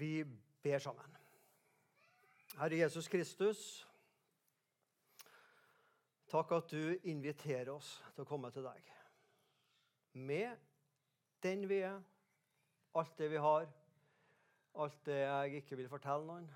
Vi 0.00 0.24
ber 0.62 0.78
sammen. 0.78 1.16
Herre 2.56 2.78
Jesus 2.78 3.08
Kristus, 3.08 3.58
takk 6.32 6.54
at 6.56 6.72
du 6.72 6.94
inviterer 7.04 7.68
oss 7.74 7.90
til 8.14 8.24
å 8.24 8.28
komme 8.30 8.48
til 8.54 8.64
deg. 8.64 8.88
Med 10.24 10.56
den 11.44 11.66
vi 11.68 11.82
er, 11.84 12.00
alt 12.96 13.12
det 13.20 13.28
vi 13.34 13.44
har, 13.44 13.68
alt 14.80 15.04
det 15.04 15.20
jeg 15.20 15.60
ikke 15.60 15.82
vil 15.82 15.92
fortelle 15.92 16.24
noen, 16.32 16.48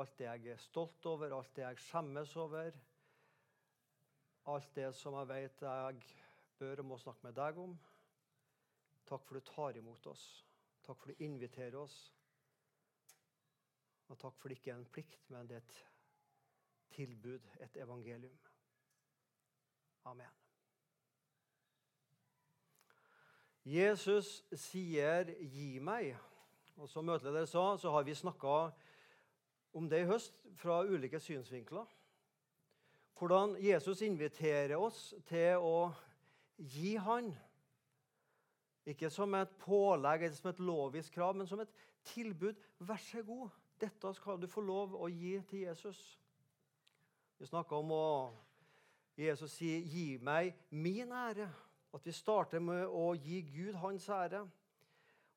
alt 0.00 0.16
det 0.16 0.30
jeg 0.30 0.56
er 0.56 0.64
stolt 0.64 1.12
over, 1.12 1.36
alt 1.36 1.54
det 1.60 1.66
jeg 1.66 1.84
skjemmes 1.90 2.36
over, 2.40 2.82
alt 4.48 4.74
det 4.80 4.94
som 4.96 5.20
jeg 5.20 5.34
vet 5.36 5.68
jeg 5.68 6.04
bør 6.56 6.86
og 6.86 6.92
må 6.94 7.04
snakke 7.04 7.28
med 7.28 7.36
deg 7.36 7.64
om. 7.68 7.80
Takk 9.12 9.28
for 9.28 9.36
du 9.36 9.52
tar 9.52 9.76
imot 9.76 10.08
oss. 10.08 10.28
Takk 10.88 11.02
for 11.02 11.12
du 11.12 11.24
inviterer 11.24 11.76
oss. 11.76 11.96
Og 14.08 14.16
takk 14.16 14.38
for 14.40 14.48
det 14.48 14.56
ikke 14.56 14.70
er 14.72 14.78
en 14.80 14.88
plikt, 14.88 15.26
men 15.28 15.48
det 15.48 15.58
er 15.58 15.64
et 15.66 15.80
tilbud, 16.96 17.44
et 17.60 17.76
evangelium. 17.76 18.38
Amen. 20.08 20.32
Jesus 23.64 24.44
sier 24.52 25.28
'gi 25.28 25.78
meg'. 25.78 26.16
Og 26.76 26.88
Som 26.88 27.04
møteleder 27.04 27.44
sa, 27.44 27.76
så 27.76 27.90
har 27.90 28.02
vi 28.02 28.14
snakka 28.14 28.70
om 29.72 29.88
det 29.90 30.00
i 30.00 30.06
høst 30.08 30.46
fra 30.56 30.82
ulike 30.84 31.20
synsvinkler. 31.20 31.84
Hvordan 33.18 33.56
Jesus 33.60 34.02
inviterer 34.02 34.76
oss 34.76 35.14
til 35.26 35.58
å 35.58 35.92
gi 36.56 36.94
Han. 36.96 37.34
Ikke 38.88 39.10
som 39.12 39.34
et 39.36 39.50
pålegg 39.60 40.24
eller 40.24 40.36
som 40.36 40.50
et 40.50 40.60
lovisk 40.64 41.12
krav, 41.18 41.36
men 41.36 41.46
som 41.46 41.60
et 41.60 41.72
tilbud. 42.08 42.56
Vær 42.80 43.00
så 43.02 43.22
god, 43.22 43.50
dette 43.80 44.12
skal 44.16 44.40
du 44.40 44.48
få 44.48 44.64
lov 44.64 44.96
å 44.96 45.10
gi 45.12 45.36
til 45.50 45.66
Jesus. 45.66 46.00
Vi 47.38 47.46
snakker 47.46 47.76
om 47.78 47.92
å 47.94 48.06
Jesus 49.18 49.56
sier 49.58 49.82
'gi 49.82 50.18
meg 50.22 50.54
min 50.70 51.10
ære'. 51.10 51.50
At 51.94 52.04
vi 52.06 52.12
starter 52.12 52.60
med 52.60 52.86
å 52.86 53.14
gi 53.16 53.40
Gud 53.42 53.74
hans 53.74 54.08
ære. 54.08 54.48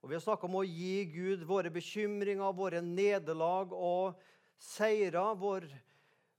Og 0.02 0.10
Vi 0.10 0.16
har 0.16 0.22
snakka 0.22 0.46
om 0.46 0.56
å 0.56 0.66
gi 0.66 1.06
Gud 1.06 1.44
våre 1.46 1.70
bekymringer, 1.70 2.54
våre 2.54 2.82
nederlag 2.82 3.74
og 3.74 4.20
seirer, 4.58 5.36
vår, 5.36 5.68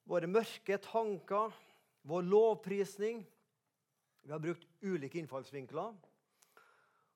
våre 0.04 0.26
mørke 0.26 0.78
tanker, 0.78 1.52
vår 2.02 2.22
lovprisning. 2.22 3.26
Vi 4.22 4.30
har 4.30 4.38
brukt 4.38 4.66
ulike 4.82 5.18
innfallsvinkler. 5.18 5.94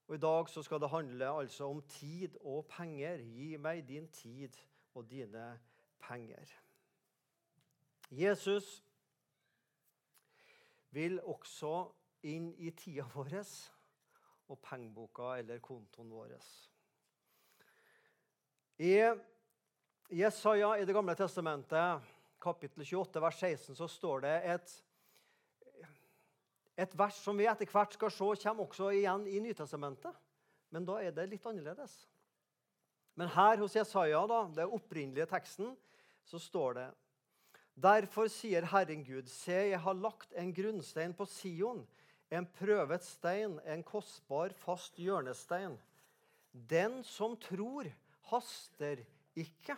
Og 0.06 0.14
I 0.14 0.22
dag 0.22 0.48
så 0.48 0.62
skal 0.62 0.80
det 0.80 0.90
handle 0.90 1.28
altså 1.40 1.66
om 1.70 1.82
tid 1.82 2.36
og 2.40 2.66
penger. 2.70 3.18
Gi 3.18 3.56
meg 3.58 3.88
din 3.88 4.06
tid 4.14 4.54
og 4.94 5.08
dine 5.10 5.48
penger. 5.98 6.52
Jesus 8.10 8.84
vil 10.94 11.18
også 11.20 11.88
inn 12.22 12.52
i 12.62 12.70
tida 12.70 13.04
vår 13.14 13.34
og 14.46 14.60
pengeboka 14.62 15.34
eller 15.40 15.58
kontoen 15.58 16.12
vår. 16.14 16.36
I 18.78 18.94
Jesaja 20.12 20.77
i 20.78 20.84
Det 20.84 20.94
gamle 20.94 21.16
testamentet, 21.18 22.02
kapittel 22.40 22.84
28, 22.84 23.22
vers 23.22 23.38
16, 23.40 23.74
så 23.74 23.88
står 23.88 24.20
det 24.20 24.34
et, 24.54 24.74
et 26.77 26.92
vers 26.98 27.16
som 27.24 27.38
vi 27.38 27.48
etter 27.48 27.69
hvert 27.72 27.96
skal 27.96 28.12
se 28.12 28.28
kommer 28.44 28.66
også 28.66 28.91
igjen 28.92 29.24
i 29.30 29.41
Nytestamentet. 29.41 30.12
Men 30.70 30.84
da 30.84 30.98
er 31.00 31.14
det 31.14 31.28
litt 31.30 31.46
annerledes. 31.48 31.94
Men 33.16 33.33
her 33.33 33.56
hos 33.62 33.77
Jesaja, 33.77 34.20
da, 34.28 34.42
det 34.52 34.68
opprinnelige 34.68 35.28
teksten, 35.30 35.72
så 36.27 36.41
står 36.42 36.80
det 36.80 36.88
Derfor 37.77 38.28
sier 38.33 38.64
Herren 38.72 39.02
Gud, 39.05 39.28
se, 39.28 39.56
jeg 39.70 39.80
har 39.80 39.96
lagt 40.00 40.33
en 40.36 40.52
grunnstein 40.56 41.12
på 41.17 41.27
Sion, 41.28 41.83
en 42.33 42.46
prøvet 42.58 43.05
stein, 43.05 43.58
en 43.68 43.83
kostbar, 43.84 44.55
fast 44.56 44.96
hjørnestein. 45.01 45.77
Den 46.52 47.02
som 47.05 47.36
tror, 47.36 47.89
haster 48.30 49.02
ikke. 49.36 49.77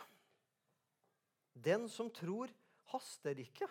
Den 1.58 1.88
som 1.90 2.10
tror, 2.14 2.54
haster 2.92 3.42
ikke. 3.42 3.66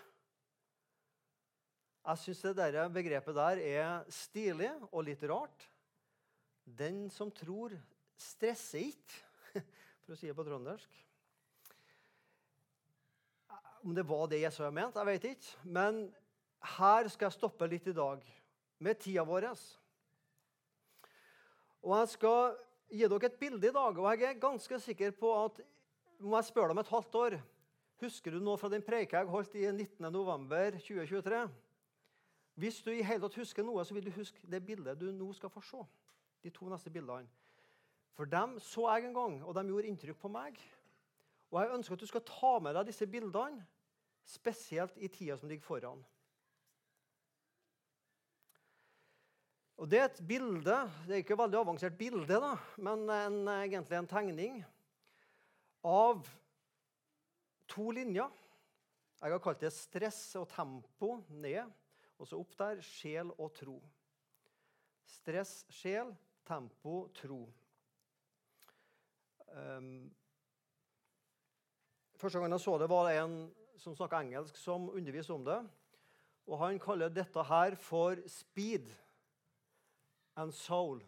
Jeg 2.07 2.19
syns 2.21 2.41
det 2.55 2.83
begrepet 2.95 3.35
der 3.35 3.59
er 3.59 4.05
stilig 4.15 4.69
og 4.93 5.01
litt 5.03 5.23
rart. 5.27 5.65
Den 6.63 7.09
som 7.11 7.31
tror, 7.35 7.73
stresser 8.15 8.85
ikke, 8.87 9.17
for 10.05 10.15
å 10.15 10.19
si 10.19 10.29
det 10.29 10.35
på 10.37 10.45
trøndersk. 10.47 11.01
Om 13.83 13.91
det 13.95 14.07
var 14.07 14.23
det 14.31 14.39
Jesu 14.39 14.63
mente, 14.71 14.99
jeg 14.99 15.09
vet 15.11 15.27
ikke. 15.33 15.67
Men 15.67 15.99
her 16.79 17.11
skal 17.11 17.27
jeg 17.27 17.37
stoppe 17.37 17.67
litt 17.67 17.91
i 17.91 17.95
dag, 17.95 18.23
med 18.79 19.03
tida 19.03 19.27
vår. 19.27 19.49
Og 21.83 21.93
jeg 21.99 22.15
skal 22.15 22.57
gi 22.87 23.03
dere 23.03 23.27
et 23.27 23.39
bilde 23.39 23.67
i 23.67 23.75
dag, 23.75 23.99
og 23.99 24.09
jeg 24.13 24.31
er 24.31 24.41
ganske 24.47 24.79
sikker 24.87 25.11
på 25.19 25.35
at 25.43 25.59
om 26.23 26.39
jeg 26.39 26.47
spør 26.47 26.71
deg 26.71 26.77
om 26.77 26.85
et 26.85 26.95
halvt 26.95 27.21
år 27.27 27.39
Husker 27.97 28.35
du 28.35 28.43
noe 28.45 28.59
fra 28.61 28.69
den 28.69 28.83
preika 28.85 29.23
jeg 29.23 29.29
holdt 29.33 29.55
i 29.57 29.63
19.11.2023? 29.73 31.47
Hvis 32.57 32.79
du 32.81 32.89
i 32.89 33.05
hele 33.05 33.21
tatt 33.21 33.37
husker 33.37 33.65
noe, 33.65 33.83
så 33.85 33.93
vil 33.93 34.07
du 34.07 34.15
huske 34.15 34.49
det 34.49 34.63
bildet 34.65 34.97
du 34.97 35.11
nå 35.13 35.29
skal 35.37 35.51
få 35.53 35.61
se. 35.61 35.83
De 36.41 36.49
to 36.53 36.65
neste 36.71 36.89
bildene. 36.89 37.29
For 38.17 38.25
dem 38.25 38.55
så 38.63 38.87
jeg 38.95 39.05
en 39.05 39.13
gang, 39.13 39.35
og 39.45 39.53
de 39.53 39.67
gjorde 39.69 39.89
inntrykk 39.91 40.17
på 40.23 40.31
meg. 40.33 40.57
Og 41.53 41.61
jeg 41.61 41.75
ønsker 41.75 41.93
at 41.93 42.01
du 42.01 42.09
skal 42.09 42.25
ta 42.25 42.55
med 42.65 42.73
deg 42.73 42.89
disse 42.89 43.05
bildene 43.05 43.61
spesielt 44.27 44.97
i 44.97 45.07
tida 45.07 45.37
som 45.37 45.51
ligger 45.51 45.67
foran. 45.67 46.01
Og 49.77 49.85
Det 49.89 49.99
er 50.01 50.07
et 50.09 50.21
bilde, 50.27 50.77
det 51.05 51.13
er 51.13 51.21
ikke 51.21 51.35
et 51.37 51.43
veldig 51.45 51.59
avansert 51.59 51.97
bilde, 51.97 52.39
da, 52.41 52.55
men 52.81 53.05
en, 53.13 53.35
egentlig 53.59 53.99
en 53.99 54.09
tegning 54.09 54.55
av 55.85 56.25
to 57.69 57.91
linjer. 57.93 58.33
Jeg 59.21 59.35
har 59.35 59.43
kalt 59.45 59.61
det 59.61 59.69
stress 59.73 60.21
og 60.41 60.49
tempo 60.49 61.19
ned, 61.29 61.69
og 62.17 62.27
så 62.27 62.39
opp 62.41 62.55
der 62.57 62.81
sjel 62.85 63.31
og 63.37 63.53
tro. 63.57 63.77
Stress, 65.07 65.61
sjel, 65.71 66.11
tempo, 66.47 67.07
tro. 67.15 67.43
Um, 69.47 70.09
første 72.17 72.41
gang 72.41 72.51
jeg 72.51 72.63
så 72.65 72.77
det, 72.81 72.89
var 72.91 73.07
det 73.07 73.19
en 73.21 73.37
som 73.77 73.95
snakka 73.95 74.21
engelsk, 74.25 74.57
som 74.57 74.89
underviser 74.89 75.35
om 75.37 75.45
det. 75.45 75.59
Og 76.47 76.59
Han 76.59 76.79
kaller 76.79 77.11
dette 77.13 77.43
her 77.43 77.75
for 77.75 78.17
speed 78.27 78.89
and 80.35 80.53
soul. 80.53 81.03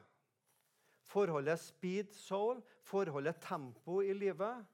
Forholdet 1.09 1.59
speed-soul, 1.59 2.61
forholdet 2.85 3.39
tempo 3.41 4.01
i 4.05 4.13
livet 4.13 4.65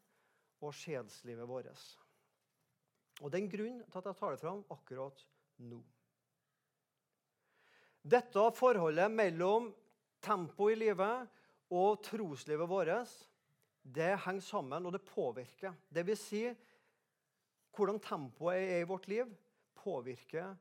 og 0.59 0.73
sjelslivet 0.75 1.47
vårt. 1.47 1.85
Og 3.21 3.31
Det 3.31 3.39
er 3.39 3.43
en 3.43 3.51
grunn 3.51 3.77
til 3.85 3.99
at 4.01 4.09
jeg 4.09 4.19
tar 4.19 4.35
det 4.35 4.41
fram 4.41 4.65
akkurat 4.73 5.27
nå. 5.63 5.79
Dette 8.05 8.51
forholdet 8.53 9.09
mellom 9.09 9.71
tempo 10.21 10.69
i 10.69 10.75
livet 10.77 11.25
og 11.73 12.03
troslivet 12.05 12.69
vårt 12.69 13.09
det 13.85 14.11
henger 14.25 14.41
sammen, 14.41 14.85
og 14.85 14.93
det 14.93 15.01
påvirker. 15.05 15.73
Det 15.89 16.03
vil 16.05 16.17
si, 16.17 16.43
hvordan 17.75 17.99
tempoet 18.01 18.61
er 18.61 18.81
i 18.81 18.87
vårt 18.89 19.07
liv, 19.07 19.29
påvirker 19.77 20.55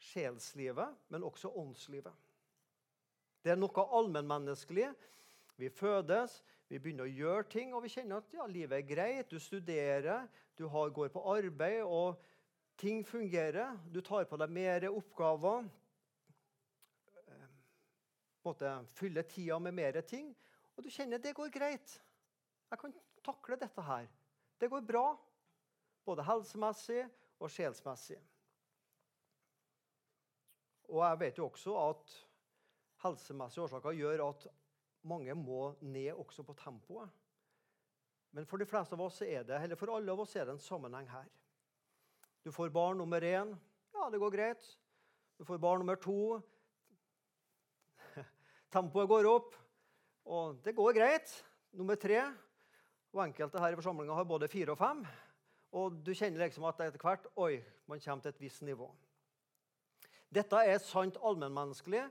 sjelslivet, 0.00 0.94
men 1.08 1.24
også 1.24 1.52
åndslivet. 1.60 2.12
Det 3.44 3.52
er 3.52 3.60
noe 3.60 3.84
allmennmenneskelig. 3.98 4.88
Vi 5.60 5.68
fødes, 5.68 6.38
vi 6.68 6.80
begynner 6.80 7.04
å 7.04 7.12
gjøre 7.12 7.48
ting, 7.52 7.74
og 7.76 7.84
vi 7.84 7.92
kjenner 7.92 8.22
at 8.22 8.32
ja, 8.32 8.46
livet 8.48 8.80
er 8.80 8.88
greit. 8.88 9.30
Du 9.30 9.40
studerer, 9.40 10.24
du 10.56 10.64
har, 10.72 10.88
går 10.88 11.12
på 11.12 11.24
arbeid, 11.34 11.82
og 11.84 12.20
ting 12.80 13.04
fungerer. 13.06 13.76
Du 13.92 14.00
tar 14.00 14.24
på 14.28 14.40
deg 14.40 14.52
mer 14.52 14.88
oppgaver. 14.88 15.68
Måtte 18.44 18.72
fylle 18.92 19.24
tida 19.28 19.58
med 19.58 19.74
mer 19.74 20.00
ting. 20.04 20.34
Og 20.76 20.84
du 20.84 20.90
kjenner 20.92 21.22
det 21.22 21.34
går 21.36 21.52
greit. 21.54 21.96
Jeg 22.70 22.80
kan 22.80 22.94
takle 23.24 23.56
dette 23.60 23.82
her. 23.86 24.08
Det 24.60 24.70
går 24.70 24.84
bra 24.86 25.06
både 26.04 26.24
helsemessig 26.26 27.02
og 27.40 27.50
sjelsmessig. 27.50 28.18
Og 30.92 31.00
jeg 31.00 31.20
vet 31.20 31.38
jo 31.40 31.48
også 31.48 31.76
at 31.80 32.14
helsemessige 33.04 33.64
årsaker 33.64 33.96
gjør 33.96 34.26
at 34.28 34.46
mange 35.08 35.34
må 35.36 35.74
ned 35.80 36.12
også 36.12 36.44
på 36.44 36.56
tempoet. 36.58 37.08
Men 38.34 38.46
for 38.50 38.58
de 38.58 38.66
fleste 38.66 38.96
av 38.96 39.04
oss 39.04 39.20
er 39.22 39.44
det, 39.46 39.60
eller 39.62 39.78
for 39.78 39.92
alle 39.94 40.12
av 40.12 40.24
oss 40.24 40.34
er 40.36 40.48
det 40.48 40.56
en 40.56 40.62
sammenheng 40.62 41.06
her. 41.08 41.28
Du 42.44 42.50
får 42.52 42.72
barn 42.74 42.98
nummer 42.98 43.22
én. 43.22 43.54
Ja, 43.94 44.08
det 44.10 44.20
går 44.20 44.34
greit. 44.34 44.64
Du 45.38 45.44
får 45.46 45.60
barn 45.62 45.80
nummer 45.80 45.96
to. 45.96 46.42
Tempoet 48.74 49.06
går 49.06 49.28
opp, 49.30 49.52
og 50.26 50.56
det 50.64 50.72
går 50.74 50.96
greit. 50.96 51.30
Nummer 51.78 51.98
tre. 52.00 52.18
Og 53.14 53.20
enkelte 53.22 53.60
her 53.62 53.74
i 53.74 53.78
forsamlinga 53.78 54.16
har 54.18 54.26
både 54.26 54.48
fire 54.50 54.74
og 54.74 54.80
fem. 54.80 55.04
Og 55.78 56.00
du 56.02 56.10
kjenner 56.10 56.42
liksom 56.42 56.66
at 56.66 56.82
etter 56.82 57.02
hvert 57.02 57.28
oi, 57.38 57.60
man 57.86 58.02
kommer 58.02 58.24
til 58.24 58.34
et 58.34 58.42
visst 58.42 58.64
nivå. 58.66 58.88
Dette 60.34 60.58
er 60.66 60.82
sant 60.82 61.20
allmennmenneskelig, 61.22 62.02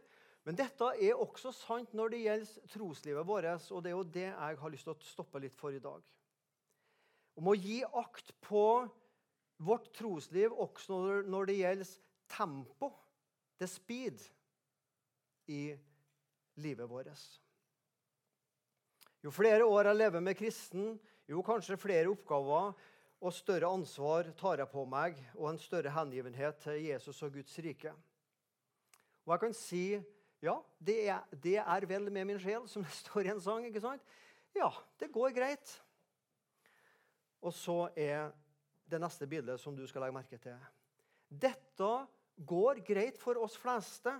men 0.48 0.60
dette 0.60 0.88
er 1.04 1.20
også 1.20 1.52
sant 1.56 1.92
når 1.96 2.14
det 2.14 2.24
gjelder 2.24 2.72
troslivet 2.72 3.28
vårt. 3.28 3.68
Og 3.72 3.84
det 3.84 3.92
er 3.92 3.98
jo 3.98 4.10
det 4.16 4.28
jeg 4.30 4.60
har 4.64 4.72
lyst 4.72 4.88
til 4.88 4.96
å 4.96 5.08
stoppe 5.12 5.44
litt 5.44 5.60
for 5.60 5.76
i 5.76 5.84
dag. 5.84 6.00
Om 7.40 7.50
å 7.52 7.60
gi 7.60 7.82
akt 7.84 8.32
på 8.46 8.66
vårt 9.64 9.92
trosliv 10.00 10.56
også 10.56 11.24
når 11.28 11.52
det 11.52 11.60
gjelder 11.60 11.96
tempo, 12.32 12.94
the 13.60 13.68
speed, 13.68 14.24
i 15.52 15.74
livet 16.56 16.90
vårt. 16.90 17.24
Jo 19.24 19.32
flere 19.32 19.66
år 19.66 19.90
jeg 19.90 20.00
lever 20.02 20.24
med 20.24 20.38
kristen, 20.38 20.98
jo 21.30 21.44
kanskje 21.46 21.80
flere 21.80 22.12
oppgaver 22.12 22.74
og 23.24 23.32
større 23.32 23.70
ansvar 23.72 24.28
tar 24.36 24.60
jeg 24.60 24.72
på 24.74 24.84
meg, 24.90 25.16
og 25.38 25.54
en 25.54 25.62
større 25.62 25.94
hengivenhet 25.96 26.60
til 26.66 26.82
Jesus 26.90 27.22
og 27.24 27.38
Guds 27.38 27.56
rike. 27.64 27.94
Og 29.24 29.32
jeg 29.32 29.44
kan 29.46 29.56
si 29.56 29.86
ja, 30.44 30.58
det 30.76 30.98
er, 31.08 31.22
det 31.32 31.56
er 31.62 31.86
vel 31.88 32.10
med 32.12 32.28
min 32.28 32.40
sjel, 32.42 32.66
som 32.68 32.84
det 32.84 32.92
står 33.00 33.30
i 33.30 33.32
en 33.32 33.40
sang. 33.40 33.64
ikke 33.64 33.84
sant? 33.84 34.04
Ja, 34.52 34.68
det 35.00 35.08
går 35.14 35.32
greit. 35.32 35.72
Og 37.40 37.56
så 37.56 37.88
er 37.96 38.34
det 38.92 39.00
neste 39.00 39.28
bildet 39.28 39.62
som 39.62 39.76
du 39.76 39.86
skal 39.88 40.04
legge 40.04 40.18
merke 40.18 40.40
til. 40.44 40.60
Dette 41.32 41.92
går 42.36 42.84
greit 42.84 43.18
for 43.22 43.40
oss 43.40 43.56
fleste 43.60 44.12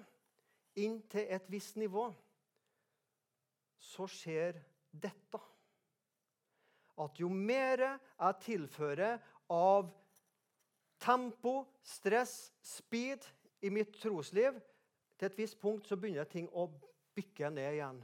inn 0.80 1.02
til 1.12 1.28
et 1.28 1.52
visst 1.52 1.76
nivå. 1.76 2.08
Så 3.84 4.08
skjer 4.10 4.62
dette. 4.92 5.42
At 7.04 7.20
jo 7.20 7.30
mer 7.30 7.82
jeg 7.84 8.40
tilfører 8.46 9.20
av 9.52 9.90
tempo, 11.04 11.64
stress, 11.84 12.54
speed 12.64 13.26
i 13.66 13.72
mitt 13.74 13.96
trosliv, 14.00 14.60
til 15.18 15.30
et 15.30 15.38
visst 15.38 15.60
punkt 15.62 15.88
så 15.88 15.98
begynner 16.00 16.28
ting 16.30 16.48
å 16.52 16.68
bykke 17.16 17.52
ned 17.54 17.78
igjen. 17.78 18.02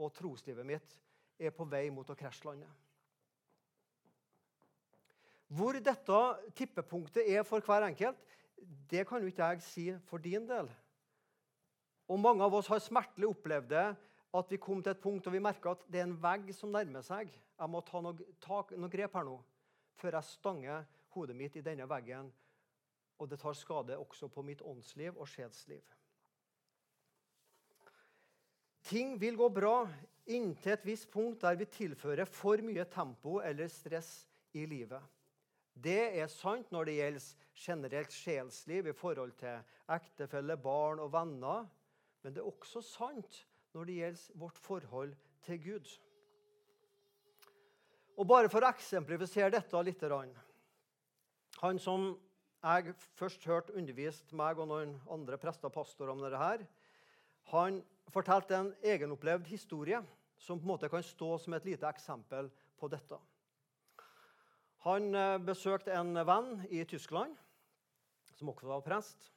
Og 0.00 0.12
troslivet 0.16 0.66
mitt 0.66 0.96
er 1.38 1.54
på 1.54 1.66
vei 1.70 1.86
mot 1.94 2.08
å 2.10 2.16
krasjlande. 2.18 2.68
Hvor 5.54 5.76
dette 5.78 6.20
tippepunktet 6.58 7.28
er 7.30 7.44
for 7.46 7.62
hver 7.62 7.86
enkelt, 7.86 8.18
det 8.90 9.04
kan 9.06 9.22
jo 9.22 9.30
ikke 9.30 9.50
jeg 9.52 9.62
si 9.66 9.84
for 10.08 10.22
din 10.22 10.48
del. 10.48 10.70
Og 12.10 12.18
Mange 12.20 12.44
av 12.44 12.54
oss 12.58 12.70
har 12.72 12.82
smertelig 12.82 13.30
opplevd 13.30 13.70
det 13.70 13.86
at 14.34 14.50
vi 14.50 14.58
kom 14.58 14.82
til 14.82 14.94
et 14.94 15.02
punkt 15.02 15.26
og 15.28 15.34
vi 15.34 15.42
merka 15.42 15.74
at 15.74 15.84
det 15.90 16.00
er 16.00 16.08
en 16.08 16.18
vegg 16.22 16.50
som 16.56 16.72
nærmer 16.74 17.04
seg. 17.06 17.30
Jeg 17.30 17.70
må 17.70 17.82
ta 17.86 18.00
noe, 18.02 18.30
ta 18.42 18.62
noe 18.74 18.90
grep 18.90 19.14
her 19.14 19.28
nå 19.28 19.36
før 19.94 20.16
jeg 20.18 20.26
stanger 20.26 20.88
hodet 21.14 21.36
mitt 21.38 21.54
i 21.56 21.62
denne 21.62 21.86
veggen. 21.88 22.32
Og 23.22 23.30
det 23.30 23.38
tar 23.38 23.54
skade 23.54 23.98
også 24.00 24.26
på 24.28 24.42
mitt 24.42 24.62
åndsliv 24.66 25.14
og 25.14 25.28
sjelsliv. 25.30 25.84
Ting 28.84 29.14
vil 29.20 29.38
gå 29.38 29.48
bra 29.54 29.84
inntil 30.26 30.74
et 30.74 30.84
visst 30.84 31.08
punkt 31.12 31.44
der 31.44 31.56
vi 31.56 31.68
tilfører 31.70 32.28
for 32.28 32.60
mye 32.66 32.84
tempo 32.90 33.38
eller 33.40 33.70
stress 33.72 34.26
i 34.52 34.66
livet. 34.68 35.00
Det 35.74 36.18
er 36.20 36.28
sant 36.30 36.70
når 36.74 36.90
det 36.90 36.98
gjelder 36.98 37.30
generelt 37.54 38.12
sjelsliv 38.12 38.90
i 38.90 38.96
forhold 38.98 39.32
til 39.38 39.62
ektefelle, 39.94 40.56
barn 40.60 41.00
og 41.02 41.12
venner. 41.14 41.64
Men 42.22 42.34
det 42.34 42.42
er 42.42 42.50
også 42.50 42.82
sant 42.84 43.40
når 43.74 43.88
det 43.88 43.94
gjelder 43.98 44.40
vårt 44.40 44.58
forhold 44.58 45.14
til 45.44 45.62
Gud. 45.62 45.92
Og 48.16 48.28
Bare 48.30 48.48
for 48.48 48.62
å 48.62 48.70
eksemplifisere 48.70 49.50
dette 49.50 49.82
litt 49.82 50.04
Han 51.62 51.78
som 51.78 52.12
jeg 52.64 52.94
først 53.18 53.44
hørte 53.44 53.74
undervist 53.76 54.32
meg 54.32 54.58
og 54.58 54.68
noen 54.70 54.94
andre 55.10 55.36
prester 55.38 55.68
og 55.68 55.74
pastorer 55.74 56.14
om 56.14 56.22
dette, 56.22 56.66
han 57.52 57.82
fortalte 58.08 58.56
en 58.56 58.72
egenopplevd 58.80 59.46
historie 59.50 60.00
som 60.38 60.58
på 60.58 60.64
en 60.64 60.72
måte 60.72 60.88
kan 60.88 61.02
stå 61.02 61.36
som 61.38 61.54
et 61.56 61.66
lite 61.68 61.88
eksempel 61.88 62.48
på 62.78 62.88
dette. 62.88 63.18
Han 64.84 65.14
eh, 65.16 65.38
besøkte 65.40 65.92
en 65.96 66.14
venn 66.28 66.66
i 66.70 66.84
Tyskland, 66.84 67.36
som 68.36 68.50
også 68.52 68.68
var 68.68 68.84
prest. 68.84 69.33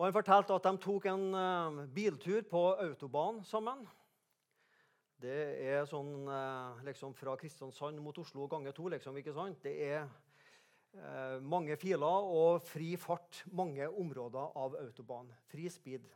Og 0.00 0.06
Han 0.06 0.14
fortalte 0.16 0.54
at 0.56 0.64
de 0.64 0.78
tok 0.80 1.06
en 1.10 1.34
uh, 1.36 1.80
biltur 1.92 2.40
på 2.48 2.60
autobahn 2.80 3.42
sammen. 3.44 3.82
Det 5.20 5.40
er 5.60 5.82
sånn 5.84 6.22
uh, 6.24 6.78
liksom 6.86 7.12
fra 7.12 7.34
Kristiansand 7.36 8.00
mot 8.00 8.16
Oslo 8.22 8.46
ganger 8.48 8.72
to. 8.72 8.86
Liksom, 8.88 9.18
ikke 9.20 9.34
sant? 9.36 9.58
Det 9.60 9.74
er 9.90 10.06
uh, 10.96 11.36
mange 11.44 11.76
filer 11.76 12.30
og 12.32 12.64
fri 12.64 12.94
fart 12.96 13.42
mange 13.52 13.90
områder 13.92 14.56
av 14.56 14.78
autobahn. 14.80 15.28
Fri 15.52 15.68
speed. 15.68 16.08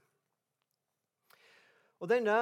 Og 2.00 2.08
Denne 2.08 2.38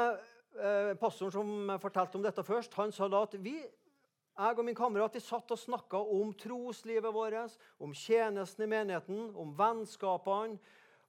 pastoren 1.01 1.33
som 1.35 1.73
fortalte 1.81 2.21
om 2.21 2.23
dette 2.23 2.45
først, 2.45 2.75
han 2.77 2.93
sa 2.95 3.09
da 3.11 3.23
at 3.25 3.35
vi 3.41 3.57
jeg 3.63 4.59
og 4.59 4.65
min 4.65 4.77
kamerat 4.77 5.17
vi 5.17 5.21
satt 5.25 5.51
og 5.51 5.59
snakka 5.59 5.99
om 6.13 6.31
troslivet 6.39 7.15
vårt, 7.15 7.59
om 7.83 7.91
tjenesten 7.97 8.65
i 8.65 8.71
menigheten, 8.71 9.27
om 9.35 9.51
vennskapene, 9.59 10.61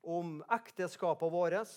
om 0.03 0.39
ekteskapet 0.51 1.31
vårt. 1.31 1.75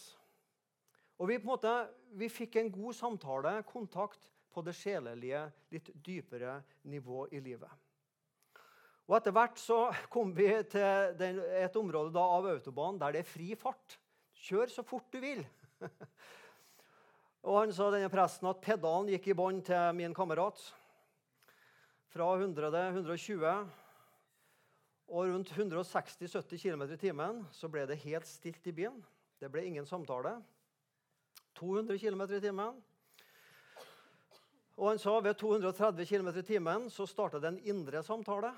Og 1.17 1.31
vi, 1.31 1.39
på 1.39 1.47
en 1.47 1.53
måte, 1.55 1.75
vi 2.19 2.29
fikk 2.29 2.59
en 2.61 2.73
god 2.73 2.97
samtale, 2.99 3.61
kontakt, 3.69 4.31
på 4.57 4.63
det 4.65 4.73
sjelelige, 4.73 5.43
litt 5.69 5.91
dypere 6.01 6.63
nivå 6.89 7.27
i 7.29 7.43
livet. 7.45 7.69
Og 9.07 9.19
Etter 9.19 9.35
hvert 9.37 9.61
så 9.61 9.81
kom 10.11 10.33
vi 10.35 10.49
til 10.73 11.13
den, 11.21 11.43
et 11.61 11.77
område 11.77 12.15
da, 12.15 12.25
av 12.25 12.49
autobanen 12.51 12.99
der 13.03 13.15
det 13.15 13.21
er 13.23 13.29
fri 13.29 13.51
fart. 13.59 13.99
Kjør 14.47 14.73
så 14.73 14.85
fort 14.87 15.13
du 15.13 15.21
vil. 15.21 15.45
og 17.47 17.61
Han 17.61 17.75
sa 17.77 17.91
denne 17.93 18.11
presten 18.13 18.49
at 18.49 18.65
pedalen 18.65 19.13
gikk 19.13 19.29
i 19.31 19.37
bånn 19.37 19.61
til 19.69 19.93
min 19.99 20.17
kamerat. 20.17 20.65
Fra 22.17 22.33
100 22.41 22.73
til 22.73 22.97
120 23.05 23.86
og 25.07 25.29
rundt 25.31 25.53
160-70 25.55 26.59
km 26.59 26.83
i 26.91 26.99
timen 26.99 27.45
så 27.55 27.71
ble 27.71 27.85
det 27.87 28.01
helt 28.03 28.27
stilt 28.27 28.67
i 28.67 28.75
byen. 28.75 28.99
Det 29.39 29.51
ble 29.53 29.63
ingen 29.69 29.87
samtale. 29.87 30.41
200 31.59 31.99
km 31.99 32.23
i 32.27 32.41
timen. 32.43 32.81
Og 34.77 34.91
han 34.91 34.99
sa 35.01 35.15
ved 35.25 35.39
230 35.41 36.09
km 36.11 36.33
i 36.35 36.45
timen 36.45 36.91
så 36.93 37.07
starta 37.09 37.41
det 37.41 37.53
en 37.53 37.63
indre 37.71 38.03
samtale 38.05 38.51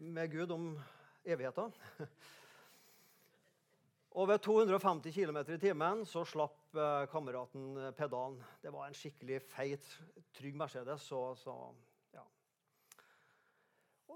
med 0.00 0.30
Gud 0.32 0.54
om 0.54 0.70
evigheten. 1.24 1.74
Og 4.12 4.28
ved 4.28 4.42
250 4.44 5.12
km 5.12 5.38
i 5.54 5.58
timen 5.60 6.06
så 6.06 6.22
slapp 6.28 6.76
eh, 6.76 7.06
kameraten 7.08 7.94
pedalen. 7.96 8.36
Det 8.60 8.72
var 8.72 8.86
en 8.86 8.96
skikkelig 8.96 9.40
feit, 9.48 9.86
trygg 10.36 10.56
Mercedes. 10.60 11.02
så, 11.08 11.34
så 11.34 11.54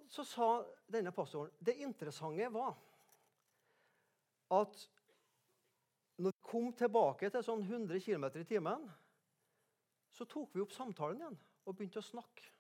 så 0.08 0.24
sa 0.24 0.48
denne 0.90 1.12
pastoren 1.14 1.54
det 1.58 1.78
interessante 1.82 2.48
var 2.52 2.76
at 4.56 4.84
når 6.16 6.32
vi 6.32 6.48
kom 6.48 6.70
tilbake 6.72 7.28
til 7.30 7.44
sånn 7.44 7.64
100 7.66 8.00
km 8.00 8.28
i 8.40 8.44
timen, 8.48 8.84
så 10.16 10.24
tok 10.24 10.54
vi 10.54 10.62
opp 10.64 10.72
samtalen 10.72 11.20
igjen 11.20 11.38
og 11.66 11.74
begynte 11.76 12.00
å 12.00 12.06
snakke. 12.06 12.52